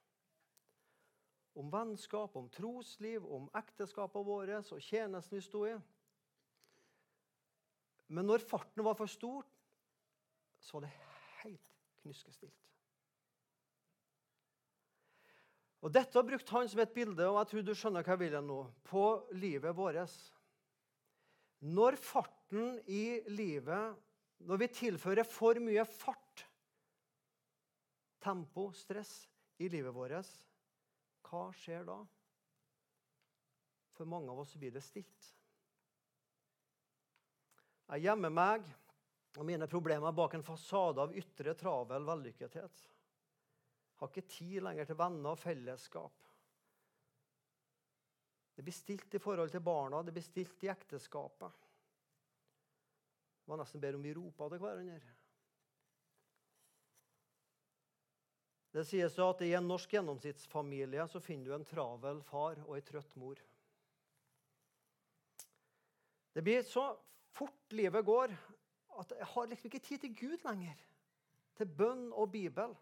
Om 1.56 1.70
vennskap, 1.72 2.34
om 2.36 2.50
trosliv, 2.52 3.24
om 3.24 3.46
ekteskapet 3.56 4.26
vårt 4.28 4.72
og 4.76 4.82
tjenesten 4.84 5.38
vi 5.38 5.44
sto 5.44 5.62
i. 5.64 5.72
Men 8.12 8.28
når 8.28 8.44
farten 8.44 8.84
var 8.84 8.98
for 8.98 9.08
stor, 9.08 9.46
så 10.60 10.76
var 10.76 10.84
det 10.84 10.92
helt 11.40 11.72
knyskestilt. 12.02 12.75
Og 15.86 15.92
Dette 15.94 16.18
brukt 16.26 16.48
han 16.50 16.66
som 16.66 16.80
et 16.82 16.94
bilde 16.94 17.28
og 17.30 17.36
jeg 17.38 17.48
tror 17.52 17.62
du 17.62 17.70
skjønner 17.78 18.02
hva 18.02 18.16
jeg 18.16 18.22
vil 18.24 18.40
nå, 18.42 18.58
på 18.88 19.04
livet 19.38 19.76
vårt. 19.78 20.16
Når 21.62 21.98
farten 22.02 22.80
i 22.90 23.22
livet 23.30 24.02
Når 24.46 24.58
vi 24.60 24.66
tilfører 24.68 25.24
for 25.24 25.56
mye 25.64 25.84
fart, 25.88 26.42
tempo, 28.20 28.66
stress 28.76 29.14
i 29.56 29.70
livet 29.72 29.94
vårt, 29.96 30.28
hva 31.24 31.46
skjer 31.56 31.86
da? 31.88 31.96
For 33.96 34.04
mange 34.04 34.28
av 34.34 34.42
oss 34.42 34.52
blir 34.60 34.74
det 34.74 34.82
stilt. 34.84 35.30
Jeg 37.94 38.04
gjemmer 38.04 38.34
meg 38.34 38.68
og 39.38 39.48
mine 39.48 39.70
problemer 39.72 40.12
bak 40.12 40.36
en 40.36 40.44
fasade 40.44 41.00
av 41.00 41.16
ytre 41.16 41.56
travel 41.56 42.04
vellykkethet. 42.10 42.84
Har 43.96 44.10
ikke 44.12 44.28
tid 44.28 44.60
lenger 44.64 44.88
til 44.88 44.98
venner 44.98 45.32
og 45.32 45.40
fellesskap. 45.40 46.26
Det 48.56 48.64
blir 48.64 48.72
stilt 48.72 49.14
i 49.14 49.20
forhold 49.20 49.52
til 49.52 49.64
barna, 49.64 50.02
det 50.02 50.14
blir 50.16 50.24
stilt 50.24 50.64
i 50.64 50.72
ekteskapet. 50.72 51.62
Det 53.44 53.52
var 53.52 53.60
nesten 53.60 53.82
bedre 53.82 54.00
om 54.00 54.04
vi 54.04 54.14
ropa 54.16 54.48
til 54.50 54.62
hverandre. 54.62 55.14
Det 58.76 58.84
sies 58.84 59.14
at 59.24 59.42
i 59.44 59.54
en 59.56 59.68
norsk 59.70 59.92
gjennomsnittsfamilie 59.94 61.04
så 61.08 61.20
finner 61.24 61.48
du 61.48 61.54
en 61.56 61.68
travel 61.68 62.18
far 62.24 62.58
og 62.66 62.74
ei 62.76 62.82
trøtt 62.84 63.14
mor. 63.16 63.38
Det 66.36 66.42
blir 66.44 66.60
så 66.68 66.90
fort 67.32 67.72
livet 67.72 68.04
går, 68.04 68.34
at 69.00 69.14
jeg 69.16 69.28
har 69.30 69.48
liksom 69.48 69.70
ikke 69.70 69.84
tid 69.86 70.02
til 70.02 70.16
Gud 70.18 70.44
lenger. 70.44 70.82
Til 71.56 71.70
bønn 71.78 72.10
og 72.12 72.28
Bibel. 72.34 72.74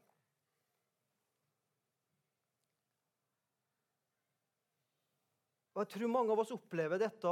Og 5.75 5.83
Jeg 5.83 5.91
tror 5.95 6.11
mange 6.11 6.31
av 6.31 6.39
oss 6.39 6.55
opplever 6.55 7.01
dette 7.03 7.31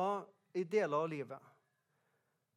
i 0.58 0.64
deler 0.66 0.98
av 0.98 1.10
livet. 1.10 1.50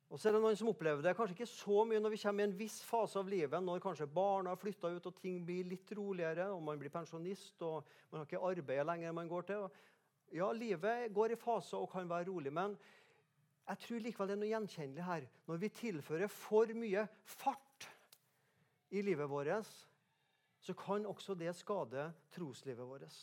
Og 0.09 0.19
så 0.21 0.29
er 0.29 0.35
det 0.35 0.41
noen 0.41 0.57
som 0.57 0.69
opplever 0.69 1.01
det 1.01 1.15
kanskje 1.17 1.35
ikke 1.35 1.49
så 1.49 1.83
mye 1.87 2.01
når 2.01 2.13
vi 2.13 2.19
kommer 2.21 2.43
i 2.43 2.47
en 2.47 2.57
viss 2.57 2.77
fase 2.85 3.17
av 3.19 3.29
livet, 3.29 3.57
når 3.61 3.81
kanskje 3.83 4.07
barna 4.09 4.53
har 4.53 4.61
flytta 4.61 4.91
ut 4.95 5.09
og 5.09 5.17
ting 5.17 5.39
blir 5.45 5.65
litt 5.69 5.91
roligere, 5.97 6.47
og 6.53 6.61
man 6.63 6.79
blir 6.81 6.93
pensjonist 6.93 7.61
og 7.65 7.85
man 8.11 8.21
har 8.21 8.29
ikke 8.29 8.43
arbeidet 8.51 8.85
lenger 8.89 9.15
man 9.17 9.29
går 9.29 9.47
til. 9.49 9.65
Ja, 10.33 10.51
livet 10.53 11.13
går 11.13 11.33
i 11.33 11.39
faser 11.39 11.81
og 11.81 11.89
kan 11.93 12.09
være 12.09 12.29
rolig, 12.29 12.53
men 12.53 12.77
jeg 13.65 13.81
tror 13.81 14.03
likevel 14.05 14.29
det 14.29 14.35
er 14.35 14.41
noe 14.41 14.51
gjenkjennelig 14.53 15.05
her. 15.05 15.29
Når 15.49 15.61
vi 15.61 15.73
tilfører 15.81 16.33
for 16.33 16.73
mye 16.77 17.07
fart 17.35 17.89
i 18.93 19.01
livet 19.05 19.29
vårt, 19.29 19.71
så 20.61 20.73
kan 20.77 21.05
også 21.09 21.37
det 21.37 21.53
skade 21.57 22.11
troslivet 22.33 22.85
vårt. 22.85 23.17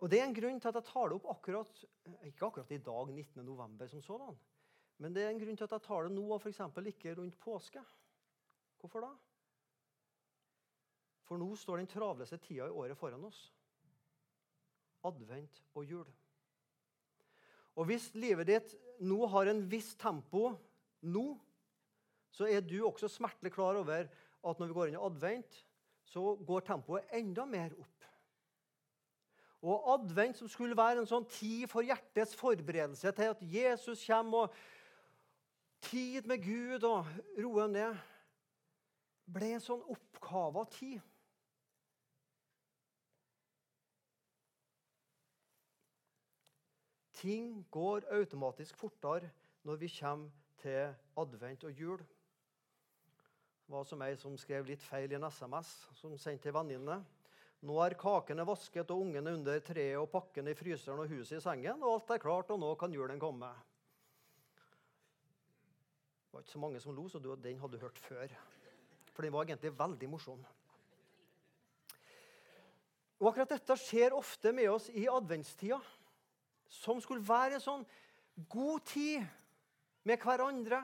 Og 0.00 0.08
Det 0.08 0.20
er 0.20 0.24
en 0.24 0.34
grunn 0.34 0.60
til 0.60 0.70
at 0.70 0.78
jeg 0.78 0.88
tar 0.88 1.10
det 1.10 1.16
opp 1.18 1.26
akkurat 1.28 1.82
ikke 2.24 2.46
akkurat 2.46 2.70
i 2.72 2.78
dag, 2.80 3.10
19. 3.12 3.44
november, 3.44 3.86
som 3.86 4.00
sådan. 4.00 4.38
Men 5.00 5.14
det 5.14 5.24
er 5.24 5.34
en 5.34 5.40
grunn 5.40 5.56
til 5.56 5.66
at 5.66 5.74
jeg 5.76 5.84
tar 5.84 6.06
det 6.06 6.12
nå, 6.14 6.24
og 6.32 6.40
f.eks. 6.40 6.60
ikke 6.92 7.14
rundt 7.18 7.36
påske. 7.40 7.82
Hvorfor 8.80 9.04
da? 9.04 9.10
For 11.28 11.40
nå 11.40 11.52
står 11.56 11.82
den 11.82 11.90
travleste 11.90 12.40
tida 12.40 12.66
i 12.66 12.74
året 12.74 12.98
foran 12.98 13.28
oss. 13.28 13.52
Advent 15.04 15.62
og 15.74 15.84
jul. 15.84 16.08
Og 17.76 17.86
hvis 17.88 18.10
livet 18.16 18.48
ditt 18.48 18.74
nå 19.04 19.20
har 19.32 19.48
en 19.52 19.62
viss 19.70 19.94
tempo 20.00 20.50
nå, 21.06 21.26
så 22.32 22.48
er 22.48 22.64
du 22.64 22.80
også 22.86 23.08
smertelig 23.08 23.52
klar 23.54 23.78
over 23.80 24.08
at 24.08 24.60
når 24.60 24.66
vi 24.66 24.76
går 24.76 24.90
inn 24.90 24.98
i 24.98 25.04
advent, 25.06 25.62
så 26.04 26.34
går 26.36 26.66
tempoet 26.66 27.12
enda 27.16 27.44
mer 27.46 27.72
opp. 27.78 28.09
Og 29.60 29.92
advent, 29.94 30.38
som 30.38 30.48
skulle 30.48 30.76
være 30.76 31.02
en 31.02 31.08
sånn 31.08 31.26
tid 31.28 31.66
for 31.68 31.84
hjertets 31.84 32.32
forberedelse 32.38 33.12
til 33.12 33.32
at 33.34 33.42
Jesus 33.44 34.06
kommer, 34.06 34.48
og 34.48 34.54
tid 35.84 36.28
med 36.28 36.40
Gud 36.44 36.86
og 36.88 37.08
roe 37.36 37.68
ned, 37.68 37.96
ble 39.30 39.54
en 39.54 39.64
sånn 39.64 39.84
oppkava 39.92 40.64
tid. 40.72 41.00
Ting 47.20 47.66
går 47.70 48.08
automatisk 48.16 48.78
fortere 48.80 49.28
når 49.68 49.76
vi 49.76 49.92
kommer 49.92 50.30
til 50.62 50.94
advent 51.20 51.64
og 51.68 51.80
jul. 51.80 52.00
Det 52.00 53.76
var 53.76 53.84
som 53.84 54.02
ei 54.02 54.14
som 54.16 54.38
skrev 54.40 54.64
litt 54.66 54.82
feil 54.82 55.12
i 55.12 55.18
en 55.18 55.28
SMS 55.28 55.68
som 56.00 56.16
sendte 56.18 56.48
til 56.48 56.56
venninne. 56.56 56.96
Nå 57.60 57.76
er 57.84 57.96
kakene 58.00 58.46
vasket 58.48 58.88
og 58.94 59.02
ungene 59.04 59.34
under 59.36 59.58
treet 59.64 59.98
og 60.00 60.08
pakkene 60.12 60.54
i 60.54 60.56
fryseren 60.56 61.02
og 61.02 61.10
huset 61.12 61.36
i 61.36 61.42
sengen, 61.44 61.82
og 61.84 61.98
alt 61.98 62.14
er 62.14 62.22
klart, 62.22 62.52
og 62.54 62.60
nå 62.62 62.70
kan 62.80 62.94
julen 62.94 63.20
komme. 63.20 63.50
Det 66.24 66.32
var 66.32 66.46
ikke 66.46 66.54
så 66.54 66.62
mange 66.62 66.80
som 66.80 66.96
lo, 66.96 67.04
så 67.10 67.20
den 67.20 67.60
hadde 67.60 67.76
du 67.76 67.84
hørt 67.84 68.00
før. 68.00 68.32
For 69.12 69.26
den 69.26 69.34
var 69.34 69.44
egentlig 69.44 69.74
veldig 69.76 70.08
morsom. 70.08 70.40
Og 73.20 73.28
Akkurat 73.28 73.52
dette 73.52 73.76
skjer 73.76 74.16
ofte 74.16 74.54
med 74.56 74.70
oss 74.72 74.88
i 74.96 75.04
adventstida, 75.10 75.76
som 76.72 77.02
skulle 77.04 77.26
være 77.26 77.58
en 77.58 77.66
sånn 77.66 77.86
god 78.48 78.86
tid 78.88 79.26
med 80.08 80.22
hverandre, 80.22 80.80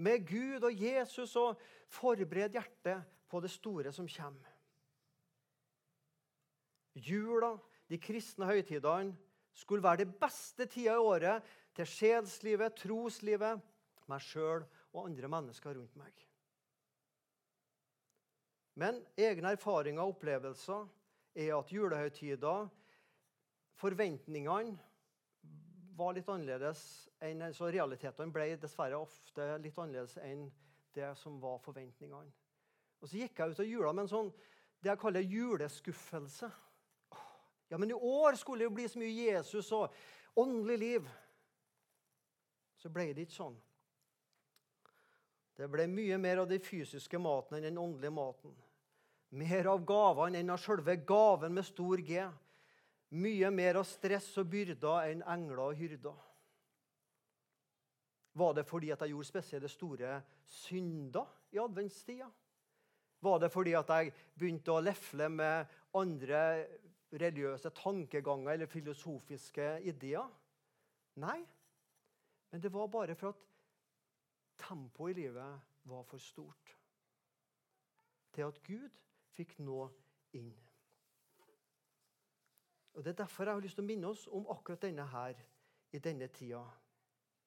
med 0.00 0.24
Gud 0.28 0.64
og 0.64 0.72
Jesus, 0.72 1.36
og 1.36 1.60
forberede 1.92 2.56
hjertet 2.56 3.04
på 3.28 3.44
det 3.44 3.52
store 3.52 3.92
som 3.92 4.08
kommer. 4.08 4.55
Jula, 6.96 7.54
de 7.90 7.98
kristne 8.00 8.48
høytidene, 8.48 9.14
skulle 9.56 9.84
være 9.84 10.04
det 10.04 10.16
beste 10.20 10.66
tida 10.68 10.96
i 10.96 11.00
året 11.00 11.44
til 11.76 11.88
sjelslivet, 11.88 12.76
troslivet, 12.76 13.62
meg 14.06 14.22
sjøl 14.22 14.64
og 14.92 15.06
andre 15.06 15.30
mennesker 15.32 15.76
rundt 15.76 15.96
meg. 15.98 16.12
Men 18.76 19.00
egne 19.16 19.54
erfaringer 19.56 20.04
og 20.04 20.16
opplevelser 20.16 20.84
er 21.36 21.54
at 21.56 21.72
julehøytida 21.72 22.58
Forventningene 23.76 24.76
var 25.96 26.14
litt 26.16 26.28
annerledes 26.32 26.80
enn 27.24 27.44
så 27.56 27.68
Realitetene 27.72 28.32
ble 28.32 28.54
dessverre 28.60 29.00
ofte 29.00 29.48
litt 29.60 29.76
annerledes 29.80 30.16
enn 30.24 30.46
det 30.96 31.10
som 31.20 31.36
var 31.40 31.58
forventningene. 31.64 32.32
Og 33.00 33.08
Så 33.08 33.20
gikk 33.20 33.40
jeg 33.40 33.52
ut 33.52 33.60
av 33.60 33.68
jula 33.68 33.92
med 33.92 34.06
en 34.06 34.12
sånn, 34.12 34.30
det 34.80 34.88
jeg 34.92 35.00
kaller 35.00 35.28
juleskuffelse. 35.28 36.48
Ja, 37.68 37.78
men 37.78 37.90
i 37.90 37.94
år 37.94 38.34
skulle 38.38 38.62
det 38.62 38.68
jo 38.68 38.74
bli 38.76 38.88
så 38.88 39.00
mye 39.00 39.14
Jesus 39.14 39.70
og 39.74 39.94
åndelig 40.38 40.78
liv. 40.78 41.08
Så 42.76 42.92
ble 42.92 43.08
det 43.12 43.26
ikke 43.26 43.38
sånn. 43.40 43.56
Det 45.56 45.66
ble 45.72 45.86
mye 45.88 46.18
mer 46.20 46.42
av 46.42 46.50
den 46.50 46.60
fysiske 46.60 47.18
maten 47.18 47.56
enn 47.56 47.70
den 47.70 47.80
åndelige 47.80 48.12
maten. 48.12 48.52
Mer 49.36 49.70
av 49.72 49.82
gavene 49.88 50.38
enn 50.42 50.52
av 50.52 50.60
selve 50.62 50.98
gaven 51.08 51.56
med 51.56 51.66
stor 51.66 52.02
G. 52.04 52.20
Mye 53.16 53.50
mer 53.50 53.80
av 53.80 53.86
stress 53.88 54.28
og 54.38 54.50
byrder 54.52 55.10
enn 55.10 55.24
engler 55.26 55.62
og 55.64 55.78
hyrder. 55.80 56.16
Var 58.36 58.58
det 58.58 58.66
fordi 58.68 58.92
at 58.92 59.00
jeg 59.00 59.14
gjorde 59.14 59.30
spesielle 59.30 59.68
store 59.72 60.18
synder 60.44 61.30
i 61.56 61.60
adventstida? 61.62 62.28
Var 63.24 63.38
det 63.40 63.48
fordi 63.50 63.72
at 63.78 63.92
jeg 63.96 64.12
begynte 64.36 64.74
å 64.74 64.82
lefle 64.84 65.30
med 65.32 65.72
andre 65.96 66.42
religiøse 67.12 67.70
tankeganger 67.70 68.52
eller 68.52 68.66
filosofiske 68.66 69.68
ideer. 69.82 70.26
Nei, 71.22 71.38
men 72.50 72.62
det 72.62 72.72
var 72.72 72.86
bare 72.86 73.14
for 73.14 73.28
at 73.28 73.44
tempoet 74.58 75.16
i 75.16 75.20
livet 75.20 75.60
var 75.84 76.02
for 76.02 76.18
stort 76.18 76.76
til 78.34 78.42
at 78.42 78.62
Gud 78.66 78.98
fikk 79.36 79.58
nå 79.64 79.86
inn. 80.36 80.52
Og 82.96 83.04
Det 83.04 83.12
er 83.12 83.22
derfor 83.22 83.44
jeg 83.44 83.54
har 83.54 83.60
lyst 83.60 83.76
til 83.76 83.84
å 83.84 83.86
minne 83.86 84.08
oss 84.08 84.26
om 84.32 84.48
akkurat 84.52 84.82
denne 84.82 85.04
her 85.12 85.40
i 85.92 85.98
denne 86.00 86.28
tida. 86.32 86.62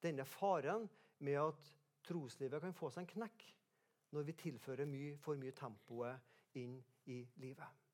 Denne 0.02 0.26
faren 0.26 0.90
med 1.26 1.38
at 1.42 1.72
troslivet 2.06 2.62
kan 2.62 2.74
få 2.74 2.90
seg 2.94 3.06
en 3.06 3.14
knekk 3.16 3.46
når 4.14 4.26
vi 4.26 4.34
tilfører 4.34 4.90
mye, 4.90 5.18
for 5.18 5.38
mye 5.38 5.54
tempoet 5.58 6.58
inn 6.58 6.78
i 7.10 7.20
livet. 7.42 7.89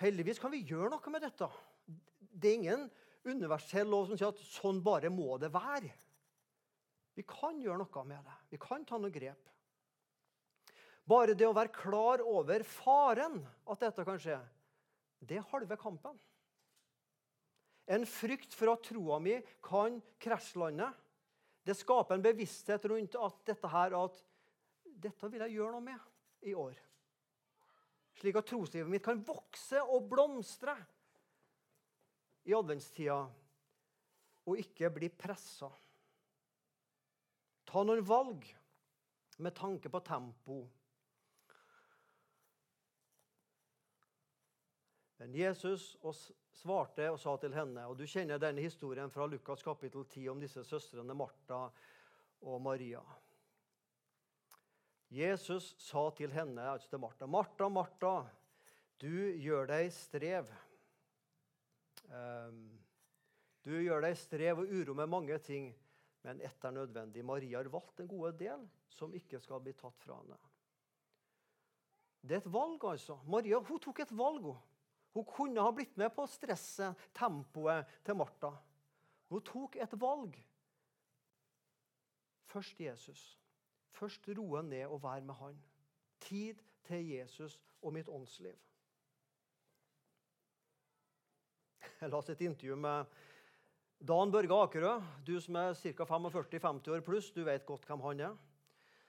Heldigvis 0.00 0.40
kan 0.42 0.52
vi 0.52 0.64
gjøre 0.68 0.90
noe 0.92 1.12
med 1.12 1.24
dette. 1.24 1.48
Det 2.36 2.50
er 2.50 2.58
ingen 2.58 2.88
universell 3.26 3.88
lov 3.88 4.10
som 4.10 4.18
sier 4.18 4.28
at 4.28 4.42
sånn 4.44 4.82
bare 4.84 5.10
må 5.12 5.38
det 5.40 5.50
være. 5.54 5.90
Vi 7.16 7.24
kan 7.24 7.62
gjøre 7.62 7.80
noe 7.80 8.04
med 8.04 8.20
det. 8.26 8.36
Vi 8.52 8.60
kan 8.60 8.84
ta 8.84 9.00
noen 9.00 9.14
grep. 9.14 9.52
Bare 11.06 11.36
det 11.38 11.46
å 11.46 11.54
være 11.56 11.72
klar 11.72 12.22
over 12.26 12.64
faren 12.66 13.38
at 13.70 13.82
dette 13.84 14.04
kan 14.04 14.18
skje, 14.20 14.40
det 15.22 15.38
er 15.38 15.50
halve 15.52 15.78
kampen. 15.80 16.16
En 17.86 18.02
frykt 18.10 18.54
for 18.58 18.72
at 18.72 18.82
troa 18.88 19.20
mi 19.22 19.36
kan 19.64 20.00
krasjlande. 20.22 20.88
Det 21.66 21.76
skaper 21.78 22.18
en 22.18 22.24
bevissthet 22.26 22.84
rundt 22.90 23.14
at 23.22 23.38
dette 23.46 23.70
her, 23.70 23.94
at 23.94 24.18
dette 25.06 25.30
vil 25.30 25.46
jeg 25.46 25.56
gjøre 25.56 25.76
noe 25.78 25.86
med 25.86 26.50
i 26.50 26.54
år 26.58 26.74
slik 28.16 28.38
at 28.40 28.48
troslivet 28.48 28.90
mitt 28.90 29.04
kan 29.04 29.20
vokse 29.26 29.80
og 29.82 30.08
blomstre 30.10 30.76
i 32.46 32.54
adventstida 32.56 33.18
og 34.46 34.62
ikke 34.62 34.90
bli 34.94 35.10
pressa. 35.10 35.68
Ta 37.66 37.82
noen 37.82 38.04
valg 38.06 38.46
med 39.42 39.54
tanke 39.58 39.90
på 39.92 40.00
tempo. 40.06 40.60
Men 45.16 45.34
Jesus 45.34 45.96
svarte 46.56 47.08
og 47.10 47.18
sa 47.20 47.34
til 47.40 47.54
henne 47.56 47.86
og 47.88 47.96
Du 47.98 48.04
kjenner 48.08 48.40
denne 48.40 48.64
historien 48.64 49.10
fra 49.12 49.26
Lukas 49.28 49.64
kapittel 49.64 50.04
10 50.04 50.28
om 50.32 50.40
disse 50.40 50.64
søstrene 50.64 51.16
Martha 51.16 51.66
og 52.46 52.60
Maria. 52.62 53.00
Jesus 55.08 55.74
sa 55.78 56.08
til 56.16 56.32
henne, 56.34 56.62
altså 56.62 56.88
til 56.90 56.98
Martha, 56.98 57.26
'Martha, 57.26 57.68
Martha, 57.68 58.14
du 59.00 59.32
gjør 59.38 59.66
deg 59.70 59.92
strev.' 59.92 60.50
Um, 62.06 62.78
du 63.66 63.72
gjør 63.82 64.04
deg 64.04 64.14
strev 64.18 64.60
og 64.62 64.70
uro 64.70 64.94
med 64.94 65.10
mange 65.10 65.38
ting, 65.42 65.72
men 66.22 66.40
ett 66.40 66.64
er 66.64 66.74
nødvendig. 66.74 67.24
Maria 67.26 67.58
har 67.58 67.70
valgt 67.70 68.00
en 68.00 68.10
god 68.10 68.36
del 68.38 68.62
som 68.94 69.14
ikke 69.14 69.40
skal 69.42 69.62
bli 69.64 69.74
tatt 69.74 69.98
fra 70.04 70.20
henne. 70.20 70.38
Det 72.22 72.36
er 72.36 72.44
et 72.44 72.52
valg, 72.52 72.84
altså. 72.84 73.18
Maria 73.26 73.58
hun 73.58 73.82
tok 73.82 74.04
et 74.04 74.14
valg. 74.14 74.46
Hun 75.16 75.26
kunne 75.26 75.62
ha 75.62 75.72
blitt 75.74 75.96
med 75.98 76.12
på 76.14 76.26
stresset, 76.30 76.94
tempoet 77.14 77.90
til 78.06 78.18
Martha. 78.18 78.52
Hun 79.30 79.42
tok 79.42 79.78
et 79.82 79.94
valg. 79.98 80.38
Først 82.46 82.80
Jesus. 82.80 83.24
Først 83.96 84.28
roe 84.36 84.62
ned 84.62 84.84
og 84.86 85.02
være 85.02 85.24
med 85.24 85.34
han. 85.40 85.56
Tid 86.20 86.60
til 86.84 87.08
Jesus 87.08 87.60
og 87.82 87.94
mitt 87.96 88.08
åndsliv. 88.08 88.56
Jeg 92.00 92.12
leste 92.12 92.34
et 92.36 92.44
intervju 92.44 92.76
med 92.76 93.04
Dan 94.08 94.32
Børge 94.32 94.60
Akerø. 94.62 95.00
Du 95.26 95.40
som 95.40 95.56
er 95.56 95.72
ca. 95.74 96.04
45-50 96.04 96.90
år 96.92 97.00
pluss, 97.00 97.30
du 97.32 97.44
vet 97.44 97.66
godt 97.66 97.86
hvem 97.88 98.04
han 98.04 98.20
er. 98.20 98.34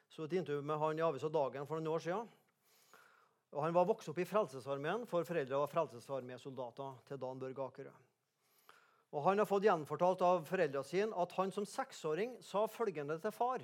Så 0.07 0.23
et 0.23 0.33
intervju 0.33 0.61
med 0.61 0.79
han 0.79 0.99
i 0.99 1.03
Avisa 1.03 1.27
Dagen 1.27 1.67
for 1.67 1.75
noen 1.75 1.91
år 1.91 2.05
siden. 2.05 2.29
Og 3.51 3.63
han 3.63 3.75
var 3.75 3.87
vokst 3.87 4.07
opp 4.11 4.19
i 4.19 4.27
Frelsesarmeen, 4.27 5.03
for 5.07 5.27
foreldre 5.27 5.59
var 5.59 5.71
Frelsesarmeesoldater 5.71 7.01
til 7.07 7.19
Dan 7.19 7.39
Børge 7.39 7.65
Akerø. 7.65 7.91
Og 9.11 9.23
Han 9.23 9.39
har 9.39 9.47
fått 9.47 9.63
gjenfortalt 9.63 10.21
av 10.21 10.45
foreldrene 10.47 10.83
sine 10.83 11.15
at 11.15 11.35
han 11.37 11.51
som 11.51 11.65
seksåring 11.65 12.37
sa 12.43 12.65
følgende 12.67 13.19
til 13.23 13.31
far. 13.31 13.63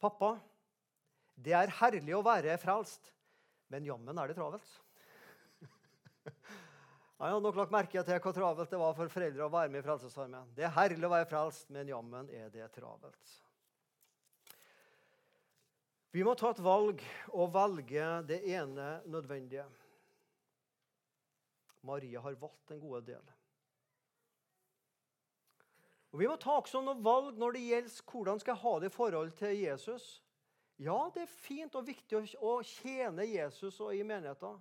Pappa, 0.00 0.34
det 1.36 1.52
er 1.56 1.72
herlig 1.80 2.14
å 2.16 2.24
være 2.24 2.56
frelst, 2.60 3.12
men 3.72 3.84
jammen 3.86 4.18
er 4.18 4.30
det 4.30 4.38
travelt. 4.38 4.70
Han 7.20 7.34
hadde 7.34 7.44
nok 7.44 7.58
lagt 7.60 7.74
merke 7.74 8.02
til 8.04 8.20
hvor 8.24 8.32
travelt 8.32 8.72
det 8.72 8.80
var 8.80 8.94
for 8.96 9.12
foreldre 9.12 9.44
å 9.44 9.52
være 9.52 9.68
med 9.68 9.82
i 9.82 9.84
Frelsesarmeen. 9.84 10.54
Det 10.56 10.64
er 10.64 10.72
herlig 10.72 11.04
å 11.04 11.12
være 11.12 11.28
frelst, 11.28 11.68
men 11.68 11.90
jammen 11.92 12.30
er 12.32 12.48
det 12.54 12.70
travelt. 12.72 13.34
Vi 16.16 16.24
må 16.26 16.32
ta 16.34 16.50
et 16.50 16.62
valg 16.64 17.04
og 17.36 17.52
velge 17.54 18.06
det 18.26 18.40
ene 18.50 18.88
nødvendige. 19.06 19.66
Maria 21.86 22.24
har 22.24 22.40
valgt 22.40 22.72
en 22.72 22.80
god 22.82 23.04
del. 23.12 23.28
Og 26.10 26.18
Vi 26.18 26.26
må 26.26 26.36
ta 26.42 26.56
også 26.58 26.80
noen 26.82 27.04
valg 27.04 27.38
når 27.38 27.54
det 27.54 27.66
gjelder 27.68 28.10
hvordan 28.10 28.40
skal 28.42 28.56
jeg 28.56 28.62
ha 28.64 28.74
det 28.82 28.90
i 28.90 28.94
forhold 28.94 29.32
til 29.38 29.56
Jesus. 29.60 30.08
Ja, 30.80 30.98
det 31.14 31.22
er 31.22 31.38
fint 31.44 31.76
og 31.76 31.86
viktig 31.86 32.22
å 32.40 32.54
tjene 32.64 33.26
Jesus 33.28 33.78
og 33.84 33.94
i 33.94 34.02
menigheten. 34.02 34.56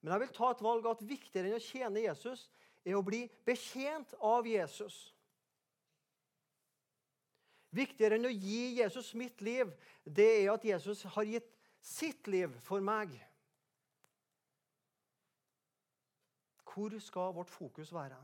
Men 0.00 0.12
jeg 0.12 0.24
vil 0.24 0.32
ta 0.36 0.50
et 0.52 0.62
valg 0.64 0.86
at 0.88 1.04
viktigere 1.06 1.50
enn 1.50 1.58
å 1.58 1.64
tjene 1.64 2.02
Jesus 2.06 2.48
er 2.84 2.96
å 2.96 3.04
bli 3.04 3.22
betjent 3.46 4.14
av 4.20 4.48
Jesus. 4.48 4.96
Viktigere 7.74 8.18
enn 8.18 8.28
å 8.28 8.32
gi 8.32 8.78
Jesus 8.78 9.12
mitt 9.18 9.40
liv, 9.44 9.70
det 10.04 10.28
er 10.42 10.50
at 10.52 10.66
Jesus 10.66 11.02
har 11.14 11.28
gitt 11.28 11.48
sitt 11.84 12.28
liv 12.30 12.52
for 12.64 12.84
meg. 12.84 13.14
Hvor 16.74 16.96
skal 16.98 17.34
vårt 17.36 17.50
fokus 17.50 17.92
være? 17.94 18.18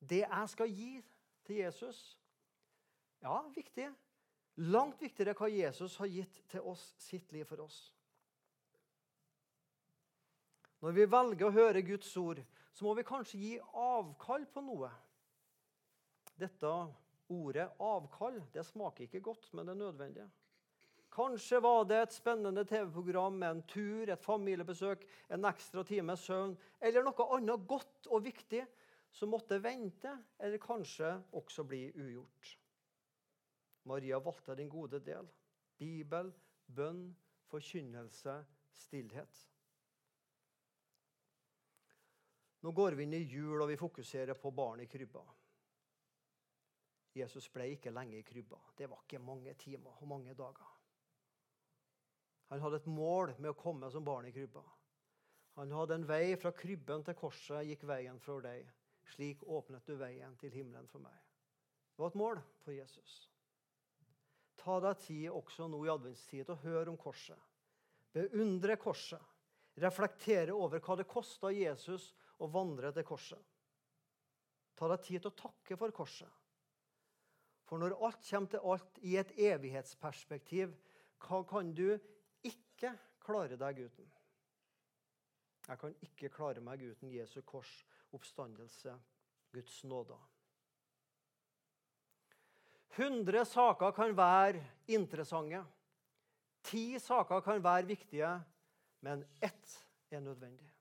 Det 0.00 0.22
jeg 0.24 0.48
skal 0.52 0.70
gi 0.72 0.92
til 1.46 1.62
Jesus? 1.62 2.00
Ja, 3.22 3.38
viktig. 3.54 3.88
Langt 4.56 5.02
viktigere 5.02 5.36
hva 5.36 5.48
Jesus 5.52 5.96
har 6.00 6.08
gitt 6.10 6.40
til 6.50 6.64
oss, 6.64 6.94
sitt 7.00 7.32
liv 7.34 7.44
for 7.48 7.64
oss. 7.66 7.80
Når 10.84 10.94
vi 10.96 11.08
velger 11.08 11.48
å 11.48 11.54
høre 11.54 11.84
Guds 11.84 12.12
ord, 12.20 12.40
så 12.76 12.84
må 12.84 12.94
vi 12.96 13.04
kanskje 13.08 13.40
gi 13.40 13.52
avkall 13.80 14.44
på 14.52 14.62
noe. 14.64 14.90
Dette 16.36 16.72
ordet 17.32 17.70
'avkall' 17.80 18.42
det 18.52 18.64
smaker 18.64 19.06
ikke 19.06 19.24
godt, 19.24 19.48
men 19.52 19.66
det 19.66 19.72
er 19.72 19.80
nødvendig. 19.80 20.26
Kanskje 21.16 21.62
var 21.64 21.84
det 21.88 21.96
et 22.02 22.12
spennende 22.12 22.64
TV-program 22.68 23.42
en 23.42 23.62
tur, 23.62 24.04
et 24.04 24.24
familiebesøk, 24.24 25.06
en 25.32 25.48
ekstra 25.48 25.84
time 25.84 26.16
søvn 26.16 26.56
eller 26.80 27.06
noe 27.06 27.28
annet 27.38 27.64
godt 27.68 28.10
og 28.10 28.24
viktig 28.26 28.66
som 29.16 29.30
måtte 29.32 29.56
vente, 29.64 30.12
eller 30.38 30.60
kanskje 30.60 31.08
også 31.38 31.64
bli 31.64 31.86
ugjort. 31.94 32.50
Maria 33.88 34.18
valgte 34.20 34.56
den 34.58 34.68
gode 34.68 35.00
del. 35.00 35.28
Bibel, 35.78 36.28
bønn, 36.66 37.06
forkynnelse, 37.48 38.34
stillhet. 38.76 39.40
Nå 42.60 42.74
går 42.76 42.98
vi 42.98 43.06
inn 43.06 43.16
i 43.16 43.24
jul, 43.24 43.56
og 43.62 43.70
vi 43.70 43.80
fokuserer 43.80 44.36
på 44.36 44.52
barnet 44.52 44.84
i 44.84 44.92
krybba. 44.92 45.24
Jesus 47.16 47.48
ble 47.48 47.70
ikke 47.72 47.94
lenge 47.94 48.18
i 48.20 48.26
krybba. 48.26 48.60
Det 48.76 48.90
var 48.90 49.06
ikke 49.06 49.24
mange 49.24 49.54
timer 49.56 49.96
og 49.96 50.10
mange 50.12 50.36
dager. 50.36 50.72
Han 52.52 52.60
hadde 52.60 52.84
et 52.84 52.90
mål 52.90 53.32
med 53.38 53.54
å 53.54 53.58
komme 53.58 53.88
som 53.90 54.04
barn 54.04 54.28
i 54.28 54.34
krybba. 54.34 54.64
Han 55.56 55.72
hadde 55.72 55.96
en 55.96 56.10
vei 56.10 56.34
fra 56.36 56.52
krybben 56.52 57.06
til 57.06 57.16
korset, 57.16 57.64
gikk 57.64 57.86
veien 57.88 58.20
for 58.20 58.44
deg. 58.44 58.66
Slik 59.14 59.42
åpnet 59.46 59.86
du 59.86 59.94
veien 60.00 60.34
til 60.40 60.52
himmelen 60.54 60.88
for 60.90 61.02
meg. 61.04 61.16
Det 61.94 62.02
var 62.02 62.12
et 62.12 62.20
mål 62.20 62.40
for 62.64 62.74
Jesus. 62.74 63.14
Ta 64.60 64.80
deg 64.82 64.98
tid 65.04 65.28
også 65.30 65.68
nå 65.70 65.84
i 65.86 65.92
adventstid 65.92 66.50
og 66.52 66.64
hør 66.66 66.90
om 66.92 66.98
korset. 67.00 67.38
Beundre 68.12 68.76
korset. 68.80 69.22
Reflektere 69.76 70.54
over 70.56 70.80
hva 70.80 70.96
det 70.98 71.06
kosta 71.08 71.52
Jesus 71.52 72.08
å 72.40 72.48
vandre 72.50 72.90
til 72.96 73.06
korset. 73.06 73.40
Ta 74.76 74.88
deg 74.92 75.04
tid 75.04 75.22
til 75.22 75.30
å 75.30 75.38
takke 75.38 75.78
for 75.80 75.94
korset. 75.96 76.28
For 77.66 77.82
når 77.82 77.96
alt 78.06 78.22
kommer 78.28 78.52
til 78.52 78.68
alt 78.72 79.00
i 79.02 79.16
et 79.20 79.32
evighetsperspektiv, 79.48 80.74
hva 81.26 81.42
kan 81.48 81.72
du 81.74 81.96
ikke 82.46 82.92
klare 83.24 83.58
deg 83.58 83.80
uten? 83.88 84.10
Jeg 85.66 85.80
kan 85.80 85.96
ikke 86.04 86.30
klare 86.30 86.62
meg 86.62 86.84
uten 86.84 87.10
Jesu 87.10 87.40
kors 87.42 87.72
oppstandelse, 88.16 88.96
Guds 89.52 89.84
nåde. 89.84 90.16
100 92.96 93.44
saker 93.44 93.92
kan 93.92 94.16
være 94.16 94.62
interessante. 94.88 95.64
Ti 96.64 96.98
saker 96.98 97.40
kan 97.44 97.62
være 97.64 97.86
viktige, 97.86 98.30
men 99.00 99.24
ett 99.42 99.74
er 100.10 100.20
nødvendig. 100.20 100.72